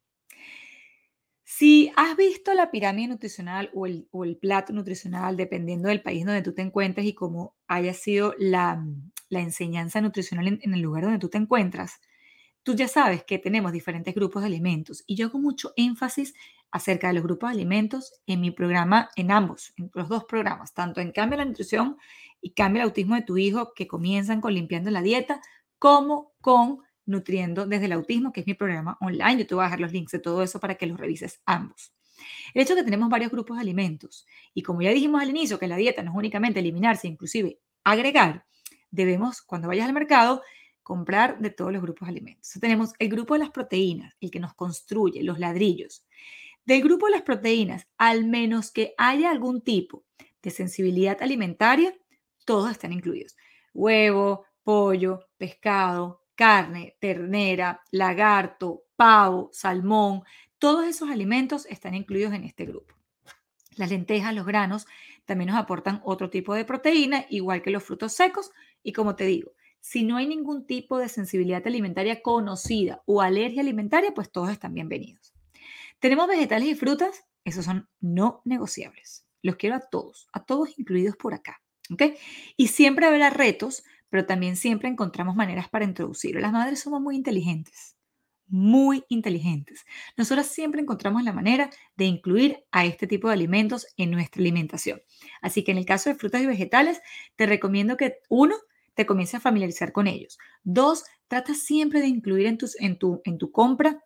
Si 1.44 1.92
has 1.96 2.16
visto 2.16 2.52
la 2.54 2.70
pirámide 2.70 3.08
nutricional 3.08 3.70
o 3.74 3.86
el, 3.86 4.08
o 4.10 4.24
el 4.24 4.36
plato 4.36 4.72
nutricional, 4.72 5.36
dependiendo 5.36 5.88
del 5.88 6.02
país 6.02 6.24
donde 6.24 6.42
tú 6.42 6.52
te 6.52 6.62
encuentres 6.62 7.06
y 7.06 7.14
cómo 7.14 7.54
haya 7.68 7.94
sido 7.94 8.34
la, 8.38 8.84
la 9.28 9.40
enseñanza 9.40 10.00
nutricional 10.00 10.48
en, 10.48 10.58
en 10.62 10.74
el 10.74 10.80
lugar 10.80 11.04
donde 11.04 11.18
tú 11.18 11.28
te 11.28 11.38
encuentras, 11.38 12.00
tú 12.64 12.74
ya 12.74 12.88
sabes 12.88 13.22
que 13.24 13.38
tenemos 13.38 13.72
diferentes 13.72 14.14
grupos 14.14 14.42
de 14.42 14.48
alimentos 14.48 15.04
y 15.06 15.14
yo 15.14 15.26
hago 15.26 15.38
mucho 15.38 15.72
énfasis 15.76 16.34
acerca 16.70 17.08
de 17.08 17.14
los 17.14 17.22
grupos 17.22 17.50
de 17.50 17.54
alimentos 17.54 18.14
en 18.26 18.40
mi 18.40 18.50
programa, 18.50 19.10
en 19.14 19.30
ambos, 19.30 19.72
en 19.76 19.90
los 19.94 20.08
dos 20.08 20.24
programas, 20.24 20.74
tanto 20.74 21.00
en 21.00 21.12
Cambia 21.12 21.38
la 21.38 21.44
Nutrición 21.44 21.96
y 22.40 22.50
Cambia 22.50 22.82
el 22.82 22.88
Autismo 22.88 23.14
de 23.14 23.22
tu 23.22 23.36
Hijo, 23.36 23.74
que 23.74 23.86
comienzan 23.86 24.40
con 24.40 24.54
limpiando 24.54 24.90
la 24.90 25.02
dieta, 25.02 25.40
como 25.78 26.32
con 26.40 26.80
Nutriendo 27.06 27.66
desde 27.66 27.84
el 27.84 27.92
Autismo, 27.92 28.32
que 28.32 28.40
es 28.40 28.46
mi 28.46 28.54
programa 28.54 28.96
online. 29.00 29.42
Yo 29.42 29.46
te 29.46 29.54
voy 29.54 29.62
a 29.62 29.66
dejar 29.66 29.80
los 29.80 29.92
links 29.92 30.12
de 30.12 30.18
todo 30.18 30.42
eso 30.42 30.58
para 30.58 30.74
que 30.74 30.86
los 30.86 30.98
revises 30.98 31.40
ambos. 31.44 31.92
El 32.54 32.62
hecho 32.62 32.74
de 32.74 32.80
que 32.80 32.86
tenemos 32.86 33.10
varios 33.10 33.30
grupos 33.30 33.56
de 33.56 33.62
alimentos 33.62 34.26
y 34.54 34.62
como 34.62 34.80
ya 34.80 34.90
dijimos 34.90 35.20
al 35.20 35.28
inicio 35.28 35.58
que 35.58 35.66
la 35.66 35.76
dieta 35.76 36.02
no 36.02 36.12
es 36.12 36.16
únicamente 36.16 36.60
eliminarse, 36.60 37.06
inclusive 37.06 37.60
agregar, 37.82 38.46
debemos, 38.90 39.42
cuando 39.42 39.68
vayas 39.68 39.86
al 39.86 39.92
mercado, 39.92 40.42
comprar 40.84 41.40
de 41.40 41.50
todos 41.50 41.72
los 41.72 41.82
grupos 41.82 42.06
de 42.06 42.12
alimentos. 42.12 42.52
tenemos 42.60 42.92
el 43.00 43.08
grupo 43.08 43.34
de 43.34 43.40
las 43.40 43.50
proteínas, 43.50 44.14
el 44.20 44.30
que 44.30 44.38
nos 44.38 44.54
construye, 44.54 45.24
los 45.24 45.40
ladrillos. 45.40 46.04
Del 46.64 46.82
grupo 46.82 47.06
de 47.06 47.12
las 47.12 47.22
proteínas, 47.22 47.88
al 47.98 48.26
menos 48.26 48.70
que 48.70 48.94
haya 48.96 49.30
algún 49.30 49.62
tipo 49.62 50.04
de 50.42 50.50
sensibilidad 50.50 51.20
alimentaria, 51.20 51.94
todos 52.44 52.70
están 52.70 52.92
incluidos. 52.92 53.36
Huevo, 53.72 54.44
pollo, 54.62 55.26
pescado, 55.36 56.22
carne, 56.34 56.96
ternera, 57.00 57.82
lagarto, 57.90 58.84
pavo, 58.96 59.50
salmón, 59.52 60.22
todos 60.58 60.86
esos 60.86 61.10
alimentos 61.10 61.66
están 61.66 61.94
incluidos 61.94 62.32
en 62.34 62.44
este 62.44 62.64
grupo. 62.64 62.94
Las 63.76 63.90
lentejas, 63.90 64.34
los 64.34 64.46
granos, 64.46 64.86
también 65.24 65.48
nos 65.48 65.58
aportan 65.58 66.00
otro 66.04 66.30
tipo 66.30 66.54
de 66.54 66.64
proteína, 66.64 67.26
igual 67.28 67.62
que 67.62 67.70
los 67.70 67.82
frutos 67.82 68.12
secos. 68.12 68.52
Y 68.82 68.92
como 68.92 69.16
te 69.16 69.24
digo, 69.24 69.52
si 69.84 70.02
no 70.02 70.16
hay 70.16 70.26
ningún 70.26 70.66
tipo 70.66 70.96
de 70.96 71.10
sensibilidad 71.10 71.62
alimentaria 71.66 72.22
conocida 72.22 73.02
o 73.04 73.20
alergia 73.20 73.60
alimentaria, 73.60 74.14
pues 74.14 74.32
todos 74.32 74.48
están 74.48 74.72
bienvenidos. 74.72 75.34
Tenemos 75.98 76.26
vegetales 76.26 76.68
y 76.70 76.74
frutas, 76.74 77.26
esos 77.44 77.66
son 77.66 77.86
no 78.00 78.40
negociables. 78.46 79.26
Los 79.42 79.56
quiero 79.56 79.76
a 79.76 79.80
todos, 79.80 80.26
a 80.32 80.42
todos 80.42 80.78
incluidos 80.78 81.16
por 81.16 81.34
acá. 81.34 81.60
¿ok? 81.90 82.02
Y 82.56 82.68
siempre 82.68 83.04
habrá 83.04 83.28
retos, 83.28 83.84
pero 84.08 84.24
también 84.24 84.56
siempre 84.56 84.88
encontramos 84.88 85.36
maneras 85.36 85.68
para 85.68 85.84
introducirlo. 85.84 86.40
Las 86.40 86.52
madres 86.52 86.80
somos 86.80 87.02
muy 87.02 87.14
inteligentes, 87.14 87.94
muy 88.46 89.04
inteligentes. 89.10 89.84
Nosotras 90.16 90.46
siempre 90.46 90.80
encontramos 90.80 91.24
la 91.24 91.34
manera 91.34 91.68
de 91.94 92.06
incluir 92.06 92.64
a 92.72 92.86
este 92.86 93.06
tipo 93.06 93.28
de 93.28 93.34
alimentos 93.34 93.86
en 93.98 94.12
nuestra 94.12 94.40
alimentación. 94.40 95.02
Así 95.42 95.62
que 95.62 95.72
en 95.72 95.78
el 95.78 95.84
caso 95.84 96.08
de 96.08 96.16
frutas 96.16 96.40
y 96.40 96.46
vegetales, 96.46 97.02
te 97.36 97.44
recomiendo 97.44 97.98
que 97.98 98.20
uno, 98.30 98.56
te 98.94 99.06
comiences 99.06 99.36
a 99.36 99.40
familiarizar 99.40 99.92
con 99.92 100.06
ellos. 100.06 100.38
Dos, 100.62 101.04
trata 101.28 101.54
siempre 101.54 102.00
de 102.00 102.08
incluir 102.08 102.46
en, 102.46 102.98
tu, 102.98 103.52
compra 103.52 104.02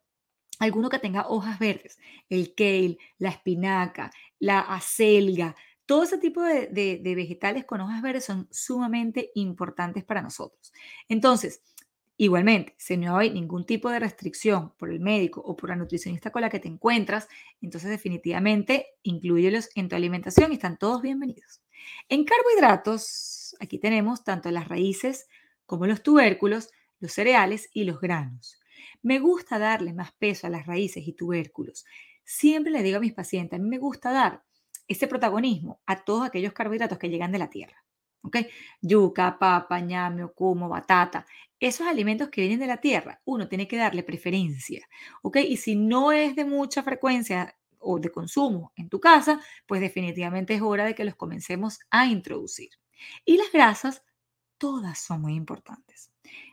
alguno 0.58 0.88
que 0.88 0.98
tenga 0.98 1.28
hojas 1.28 1.58
verdes, 1.58 1.98
el 2.28 2.54
kale, 2.54 2.98
la 3.18 3.30
espinaca, 3.30 4.10
la 4.38 4.60
acelga, 4.60 5.54
todo 5.86 6.02
ese 6.02 6.18
tipo 6.18 6.42
de, 6.42 6.66
de, 6.66 7.14
vegetales 7.14 7.64
con 7.64 7.80
hojas 7.80 8.02
verdes 8.02 8.26
son 8.26 8.46
sumamente 8.50 9.30
importantes 9.34 10.04
para 10.04 10.20
nosotros. 10.20 10.70
Entonces, 11.08 11.62
igualmente, 12.18 12.74
si 12.76 12.98
no 12.98 13.16
hay 13.16 13.30
ningún 13.30 13.64
tipo 13.64 13.88
de 13.88 13.98
restricción 13.98 14.74
por 14.76 14.90
el 14.90 15.00
médico 15.00 15.40
o 15.40 15.56
por 15.56 15.70
la 15.70 15.76
nutricionista 15.76 16.30
con 16.30 16.42
la 16.42 16.50
que 16.50 16.60
te 16.60 16.68
encuentras, 16.68 17.26
entonces 17.62 17.88
definitivamente 17.88 18.88
incluyelos 19.02 19.70
en 19.76 19.88
tu 19.88 19.96
alimentación 19.96 20.52
y 20.52 20.56
están 20.56 20.76
todos 20.76 21.00
bienvenidos. 21.00 21.62
En 22.08 22.24
carbohidratos, 22.24 23.56
aquí 23.60 23.78
tenemos 23.78 24.24
tanto 24.24 24.50
las 24.50 24.68
raíces 24.68 25.28
como 25.66 25.86
los 25.86 26.02
tubérculos, 26.02 26.70
los 27.00 27.12
cereales 27.12 27.68
y 27.72 27.84
los 27.84 28.00
granos. 28.00 28.58
Me 29.02 29.18
gusta 29.18 29.58
darle 29.58 29.92
más 29.92 30.12
peso 30.12 30.46
a 30.46 30.50
las 30.50 30.66
raíces 30.66 31.06
y 31.06 31.12
tubérculos. 31.12 31.84
Siempre 32.24 32.72
le 32.72 32.82
digo 32.82 32.98
a 32.98 33.00
mis 33.00 33.14
pacientes, 33.14 33.58
a 33.58 33.62
mí 33.62 33.68
me 33.68 33.78
gusta 33.78 34.10
dar 34.10 34.42
ese 34.86 35.06
protagonismo 35.06 35.80
a 35.86 36.04
todos 36.04 36.26
aquellos 36.26 36.52
carbohidratos 36.52 36.98
que 36.98 37.10
llegan 37.10 37.32
de 37.32 37.38
la 37.38 37.50
tierra. 37.50 37.84
¿ok? 38.22 38.38
Yuca, 38.80 39.38
papa, 39.38 39.80
ñame, 39.80 40.28
cumo, 40.34 40.68
batata. 40.68 41.26
Esos 41.60 41.86
alimentos 41.86 42.28
que 42.28 42.42
vienen 42.42 42.60
de 42.60 42.66
la 42.66 42.78
tierra, 42.78 43.20
uno 43.24 43.48
tiene 43.48 43.68
que 43.68 43.76
darle 43.76 44.02
preferencia. 44.02 44.88
¿ok? 45.22 45.36
Y 45.38 45.56
si 45.56 45.76
no 45.76 46.12
es 46.12 46.36
de 46.36 46.44
mucha 46.44 46.82
frecuencia 46.82 47.54
o 47.80 47.98
de 47.98 48.10
consumo 48.10 48.72
en 48.76 48.88
tu 48.88 49.00
casa, 49.00 49.40
pues 49.66 49.80
definitivamente 49.80 50.54
es 50.54 50.62
hora 50.62 50.84
de 50.84 50.94
que 50.94 51.04
los 51.04 51.16
comencemos 51.16 51.80
a 51.90 52.06
introducir. 52.06 52.70
Y 53.24 53.36
las 53.36 53.52
grasas, 53.52 54.02
todas 54.58 54.98
son 54.98 55.22
muy 55.22 55.34
importantes. 55.34 56.10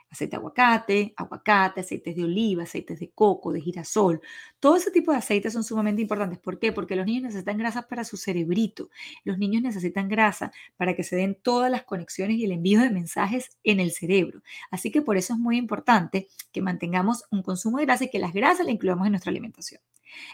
Aceite 0.09 0.31
de 0.31 0.37
aguacate, 0.37 1.13
aguacate, 1.17 1.81
aceites 1.81 2.15
de 2.15 2.23
oliva, 2.23 2.63
aceites 2.63 2.99
de 2.99 3.11
coco, 3.11 3.51
de 3.51 3.59
girasol. 3.59 4.21
Todo 4.59 4.77
ese 4.77 4.91
tipo 4.91 5.11
de 5.11 5.17
aceites 5.17 5.51
son 5.51 5.63
sumamente 5.63 6.01
importantes. 6.01 6.39
¿Por 6.39 6.59
qué? 6.59 6.71
Porque 6.71 6.95
los 6.95 7.05
niños 7.05 7.23
necesitan 7.23 7.57
grasa 7.57 7.87
para 7.87 8.05
su 8.05 8.15
cerebrito. 8.15 8.89
Los 9.25 9.37
niños 9.37 9.61
necesitan 9.63 10.07
grasa 10.07 10.51
para 10.77 10.95
que 10.95 11.03
se 11.03 11.17
den 11.17 11.35
todas 11.35 11.69
las 11.69 11.83
conexiones 11.83 12.37
y 12.37 12.45
el 12.45 12.53
envío 12.53 12.79
de 12.79 12.91
mensajes 12.91 13.57
en 13.63 13.79
el 13.79 13.91
cerebro. 13.91 14.41
Así 14.71 14.91
que 14.91 15.01
por 15.01 15.17
eso 15.17 15.33
es 15.33 15.39
muy 15.39 15.57
importante 15.57 16.27
que 16.53 16.61
mantengamos 16.61 17.25
un 17.31 17.41
consumo 17.43 17.79
de 17.79 17.85
grasa 17.85 18.05
y 18.05 18.09
que 18.09 18.19
las 18.19 18.33
grasas 18.33 18.65
las 18.67 18.73
incluyamos 18.75 19.07
en 19.07 19.11
nuestra 19.13 19.31
alimentación. 19.31 19.81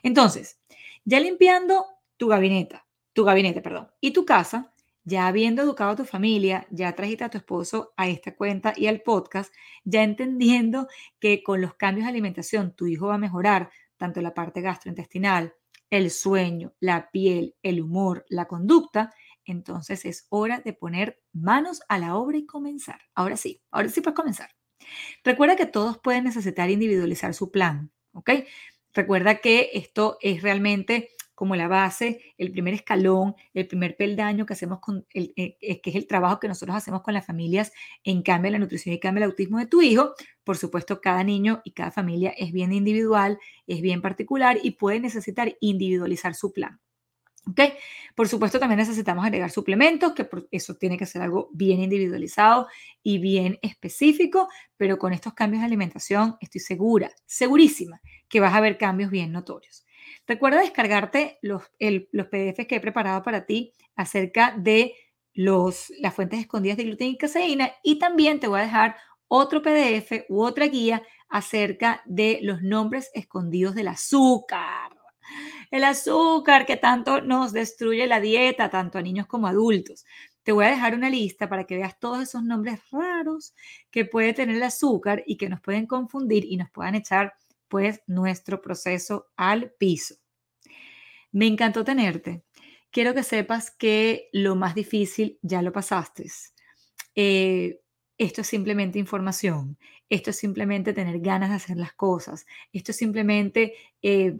Entonces, 0.04 0.60
ya 1.06 1.20
limpiando 1.20 1.86
tu 2.18 2.28
gabinete, 2.28 2.82
tu 3.14 3.24
gabinete, 3.24 3.62
perdón, 3.62 3.90
y 4.00 4.12
tu 4.12 4.26
casa, 4.26 4.74
ya 5.04 5.28
habiendo 5.28 5.64
educado 5.64 5.92
a 5.92 5.96
tu 5.96 6.06
familia, 6.06 6.68
ya 6.70 6.94
trajiste 6.94 7.24
a 7.24 7.30
tu 7.30 7.38
esposo 7.38 7.94
a 7.98 8.08
esta 8.08 8.36
cuenta 8.36 8.74
y 8.76 8.88
al 8.88 9.02
podcast, 9.02 9.54
ya 9.84 10.04
entendiendo 10.04 10.88
que 11.20 11.42
con 11.44 11.62
los 11.62 11.74
cambios 11.76 12.06
de 12.06 12.12
alimentación 12.12 12.76
tu 12.76 12.88
hijo 12.88 13.08
va 13.08 13.16
a 13.16 13.20
mejorar 13.20 13.72
tanto 13.98 14.22
la 14.22 14.34
parte 14.34 14.62
gastrointestinal, 14.62 15.54
el 15.90 16.10
sueño, 16.10 16.74
la 16.80 17.12
piel, 17.12 17.56
el 17.64 17.82
humor, 17.82 18.26
la 18.30 18.46
conducta, 18.48 19.14
entonces 19.46 20.06
es 20.06 20.28
hora 20.30 20.62
de 20.62 20.74
poner 20.74 21.22
manos 21.34 21.82
a 21.90 21.98
la 21.98 22.16
obra 22.16 22.38
y 22.38 22.46
comenzar. 22.46 23.02
Ahora 23.14 23.38
sí, 23.38 23.62
ahora 23.72 23.90
sí 23.90 24.02
puedes 24.02 24.16
comenzar. 24.16 24.52
Recuerda 25.24 25.56
que 25.56 25.66
todos 25.66 26.00
pueden 26.00 26.24
necesitar 26.24 26.70
individualizar 26.70 27.34
su 27.34 27.52
plan, 27.52 27.92
¿ok? 28.14 28.32
Recuerda 28.94 29.38
que 29.38 29.72
esto 29.74 30.18
es 30.22 30.42
realmente 30.42 31.10
como 31.42 31.56
la 31.56 31.68
base, 31.68 32.22
el 32.38 32.52
primer 32.52 32.76
escalón, 32.76 33.34
el 33.56 33.66
primer 33.66 33.96
peldaño 33.98 34.46
que 34.46 34.54
hacemos 34.54 34.80
con 34.80 35.08
el, 35.12 35.34
eh, 35.36 35.82
que 35.82 35.90
es 35.90 35.96
el 35.96 36.06
trabajo 36.06 36.40
que 36.40 36.48
nosotros 36.48 36.76
hacemos 36.78 37.02
con 37.02 37.16
las 37.16 37.26
familias 37.26 37.72
en 38.04 38.22
cambio 38.22 38.52
la 38.52 38.60
nutrición 38.60 38.94
y 38.94 39.00
cambio 39.00 39.24
el 39.24 39.32
autismo 39.32 39.58
de 39.58 39.66
tu 39.66 39.82
hijo. 39.82 40.14
Por 40.44 40.58
supuesto, 40.58 41.02
cada 41.02 41.24
niño 41.24 41.62
y 41.64 41.72
cada 41.72 41.90
familia 41.90 42.30
es 42.38 42.52
bien 42.52 42.74
individual, 42.74 43.40
es 43.66 43.82
bien 43.82 44.04
particular 44.04 44.60
y 44.62 44.72
puede 44.72 45.00
necesitar 45.00 45.58
individualizar 45.62 46.36
su 46.36 46.54
plan. 46.54 46.80
¿Ok? 47.48 47.60
Por 48.16 48.28
supuesto, 48.28 48.60
también 48.60 48.78
necesitamos 48.78 49.26
agregar 49.26 49.50
suplementos, 49.50 50.14
que 50.14 50.28
eso 50.52 50.76
tiene 50.76 50.98
que 50.98 51.08
ser 51.08 51.24
algo 51.24 51.50
bien 51.54 51.82
individualizado 51.82 52.68
y 53.02 53.18
bien 53.18 53.58
específico, 53.62 54.48
pero 54.78 54.98
con 54.98 55.12
estos 55.12 55.34
cambios 55.34 55.62
de 55.62 55.66
alimentación 55.66 56.38
estoy 56.40 56.62
segura, 56.62 57.12
segurísima, 57.26 58.00
que 58.30 58.40
vas 58.40 58.54
a 58.54 58.62
ver 58.62 58.78
cambios 58.78 59.10
bien 59.10 59.32
notorios. 59.32 59.86
Recuerda 60.28 60.62
descargarte 60.62 61.40
los, 61.42 61.64
los 61.80 62.28
PDFs 62.28 62.68
que 62.68 62.76
he 62.76 62.80
preparado 62.80 63.24
para 63.24 63.46
ti 63.46 63.74
acerca 63.96 64.54
de 64.58 64.94
los, 65.34 65.92
las 66.00 66.14
fuentes 66.14 66.40
escondidas 66.40 66.78
de 66.78 66.84
gluten 66.84 67.08
y 67.08 67.18
caseína 67.18 67.72
y 67.84 67.98
también 67.98 68.40
te 68.40 68.48
voy 68.48 68.60
a 68.60 68.64
dejar 68.64 68.98
otro 69.28 69.62
PDF 69.62 70.26
u 70.30 70.44
otra 70.44 70.68
guía 70.68 71.02
acerca 71.30 72.02
de 72.06 72.40
los 72.42 72.62
nombres 72.62 73.10
escondidos 73.14 73.74
del 73.74 73.88
azúcar. 73.88 74.92
El 75.72 75.86
azúcar 75.86 76.66
que 76.66 76.78
tanto 76.78 77.22
nos 77.22 77.54
destruye 77.54 78.06
la 78.06 78.20
dieta, 78.20 78.70
tanto 78.70 78.98
a 78.98 79.02
niños 79.02 79.26
como 79.26 79.48
a 79.48 79.52
adultos. 79.52 80.06
Te 80.44 80.52
voy 80.52 80.66
a 80.66 80.72
dejar 80.72 80.94
una 80.94 81.10
lista 81.10 81.48
para 81.48 81.66
que 81.66 81.78
veas 81.78 82.00
todos 82.00 82.22
esos 82.22 82.44
nombres 82.44 82.80
raros 82.92 83.56
que 83.90 84.06
puede 84.06 84.34
tener 84.34 84.58
el 84.58 84.64
azúcar 84.64 85.24
y 85.26 85.38
que 85.38 85.50
nos 85.50 85.62
pueden 85.62 85.88
confundir 85.88 86.46
y 86.46 86.58
nos 86.58 86.70
puedan 86.70 86.96
echar 86.96 87.34
pues 87.68 88.02
nuestro 88.06 88.62
proceso 88.62 89.30
al 89.38 89.72
piso. 89.72 90.16
Me 91.32 91.48
encantó 91.48 91.86
tenerte. 91.86 92.44
Quiero 92.92 93.14
que 93.14 93.24
sepas 93.24 93.72
que 93.72 94.30
lo 94.34 94.56
más 94.56 94.76
difícil 94.76 95.40
ya 95.42 95.62
lo 95.62 95.72
pasaste. 95.72 96.30
Eh, 97.16 97.81
esto 98.22 98.42
es 98.42 98.48
simplemente 98.48 99.00
información, 99.00 99.80
esto 100.08 100.30
es 100.30 100.36
simplemente 100.36 100.94
tener 100.94 101.20
ganas 101.22 101.50
de 101.50 101.56
hacer 101.56 101.78
las 101.78 101.94
cosas, 101.94 102.46
esto 102.72 102.92
es 102.92 102.98
simplemente 102.98 103.74
eh, 104.04 104.38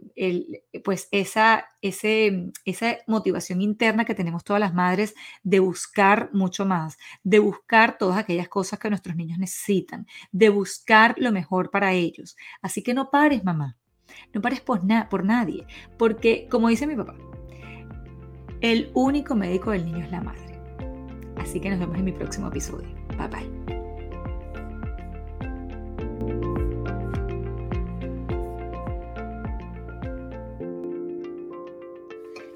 pues 0.84 1.08
esa, 1.10 1.66
ese, 1.80 2.52
esa 2.64 2.98
motivación 3.08 3.60
interna 3.60 4.04
que 4.04 4.14
tenemos 4.14 4.44
todas 4.44 4.60
las 4.60 4.72
madres 4.72 5.16
de 5.42 5.58
buscar 5.58 6.30
mucho 6.32 6.64
más, 6.64 6.96
de 7.24 7.40
buscar 7.40 7.98
todas 7.98 8.18
aquellas 8.18 8.48
cosas 8.48 8.78
que 8.78 8.88
nuestros 8.88 9.16
niños 9.16 9.40
necesitan, 9.40 10.06
de 10.30 10.48
buscar 10.48 11.16
lo 11.18 11.32
mejor 11.32 11.72
para 11.72 11.92
ellos. 11.92 12.36
Así 12.60 12.84
que 12.84 12.94
no 12.94 13.10
pares, 13.10 13.42
mamá, 13.42 13.76
no 14.32 14.40
pares 14.40 14.60
por, 14.60 14.82
por 15.10 15.24
nadie, 15.24 15.66
porque 15.98 16.46
como 16.48 16.68
dice 16.68 16.86
mi 16.86 16.94
papá, 16.94 17.16
el 18.60 18.92
único 18.94 19.34
médico 19.34 19.72
del 19.72 19.86
niño 19.86 20.04
es 20.04 20.10
la 20.12 20.20
madre. 20.20 20.60
Así 21.36 21.58
que 21.58 21.68
nos 21.68 21.80
vemos 21.80 21.98
en 21.98 22.04
mi 22.04 22.12
próximo 22.12 22.46
episodio. 22.46 22.86
Bye 23.18 23.26
bye. 23.26 23.61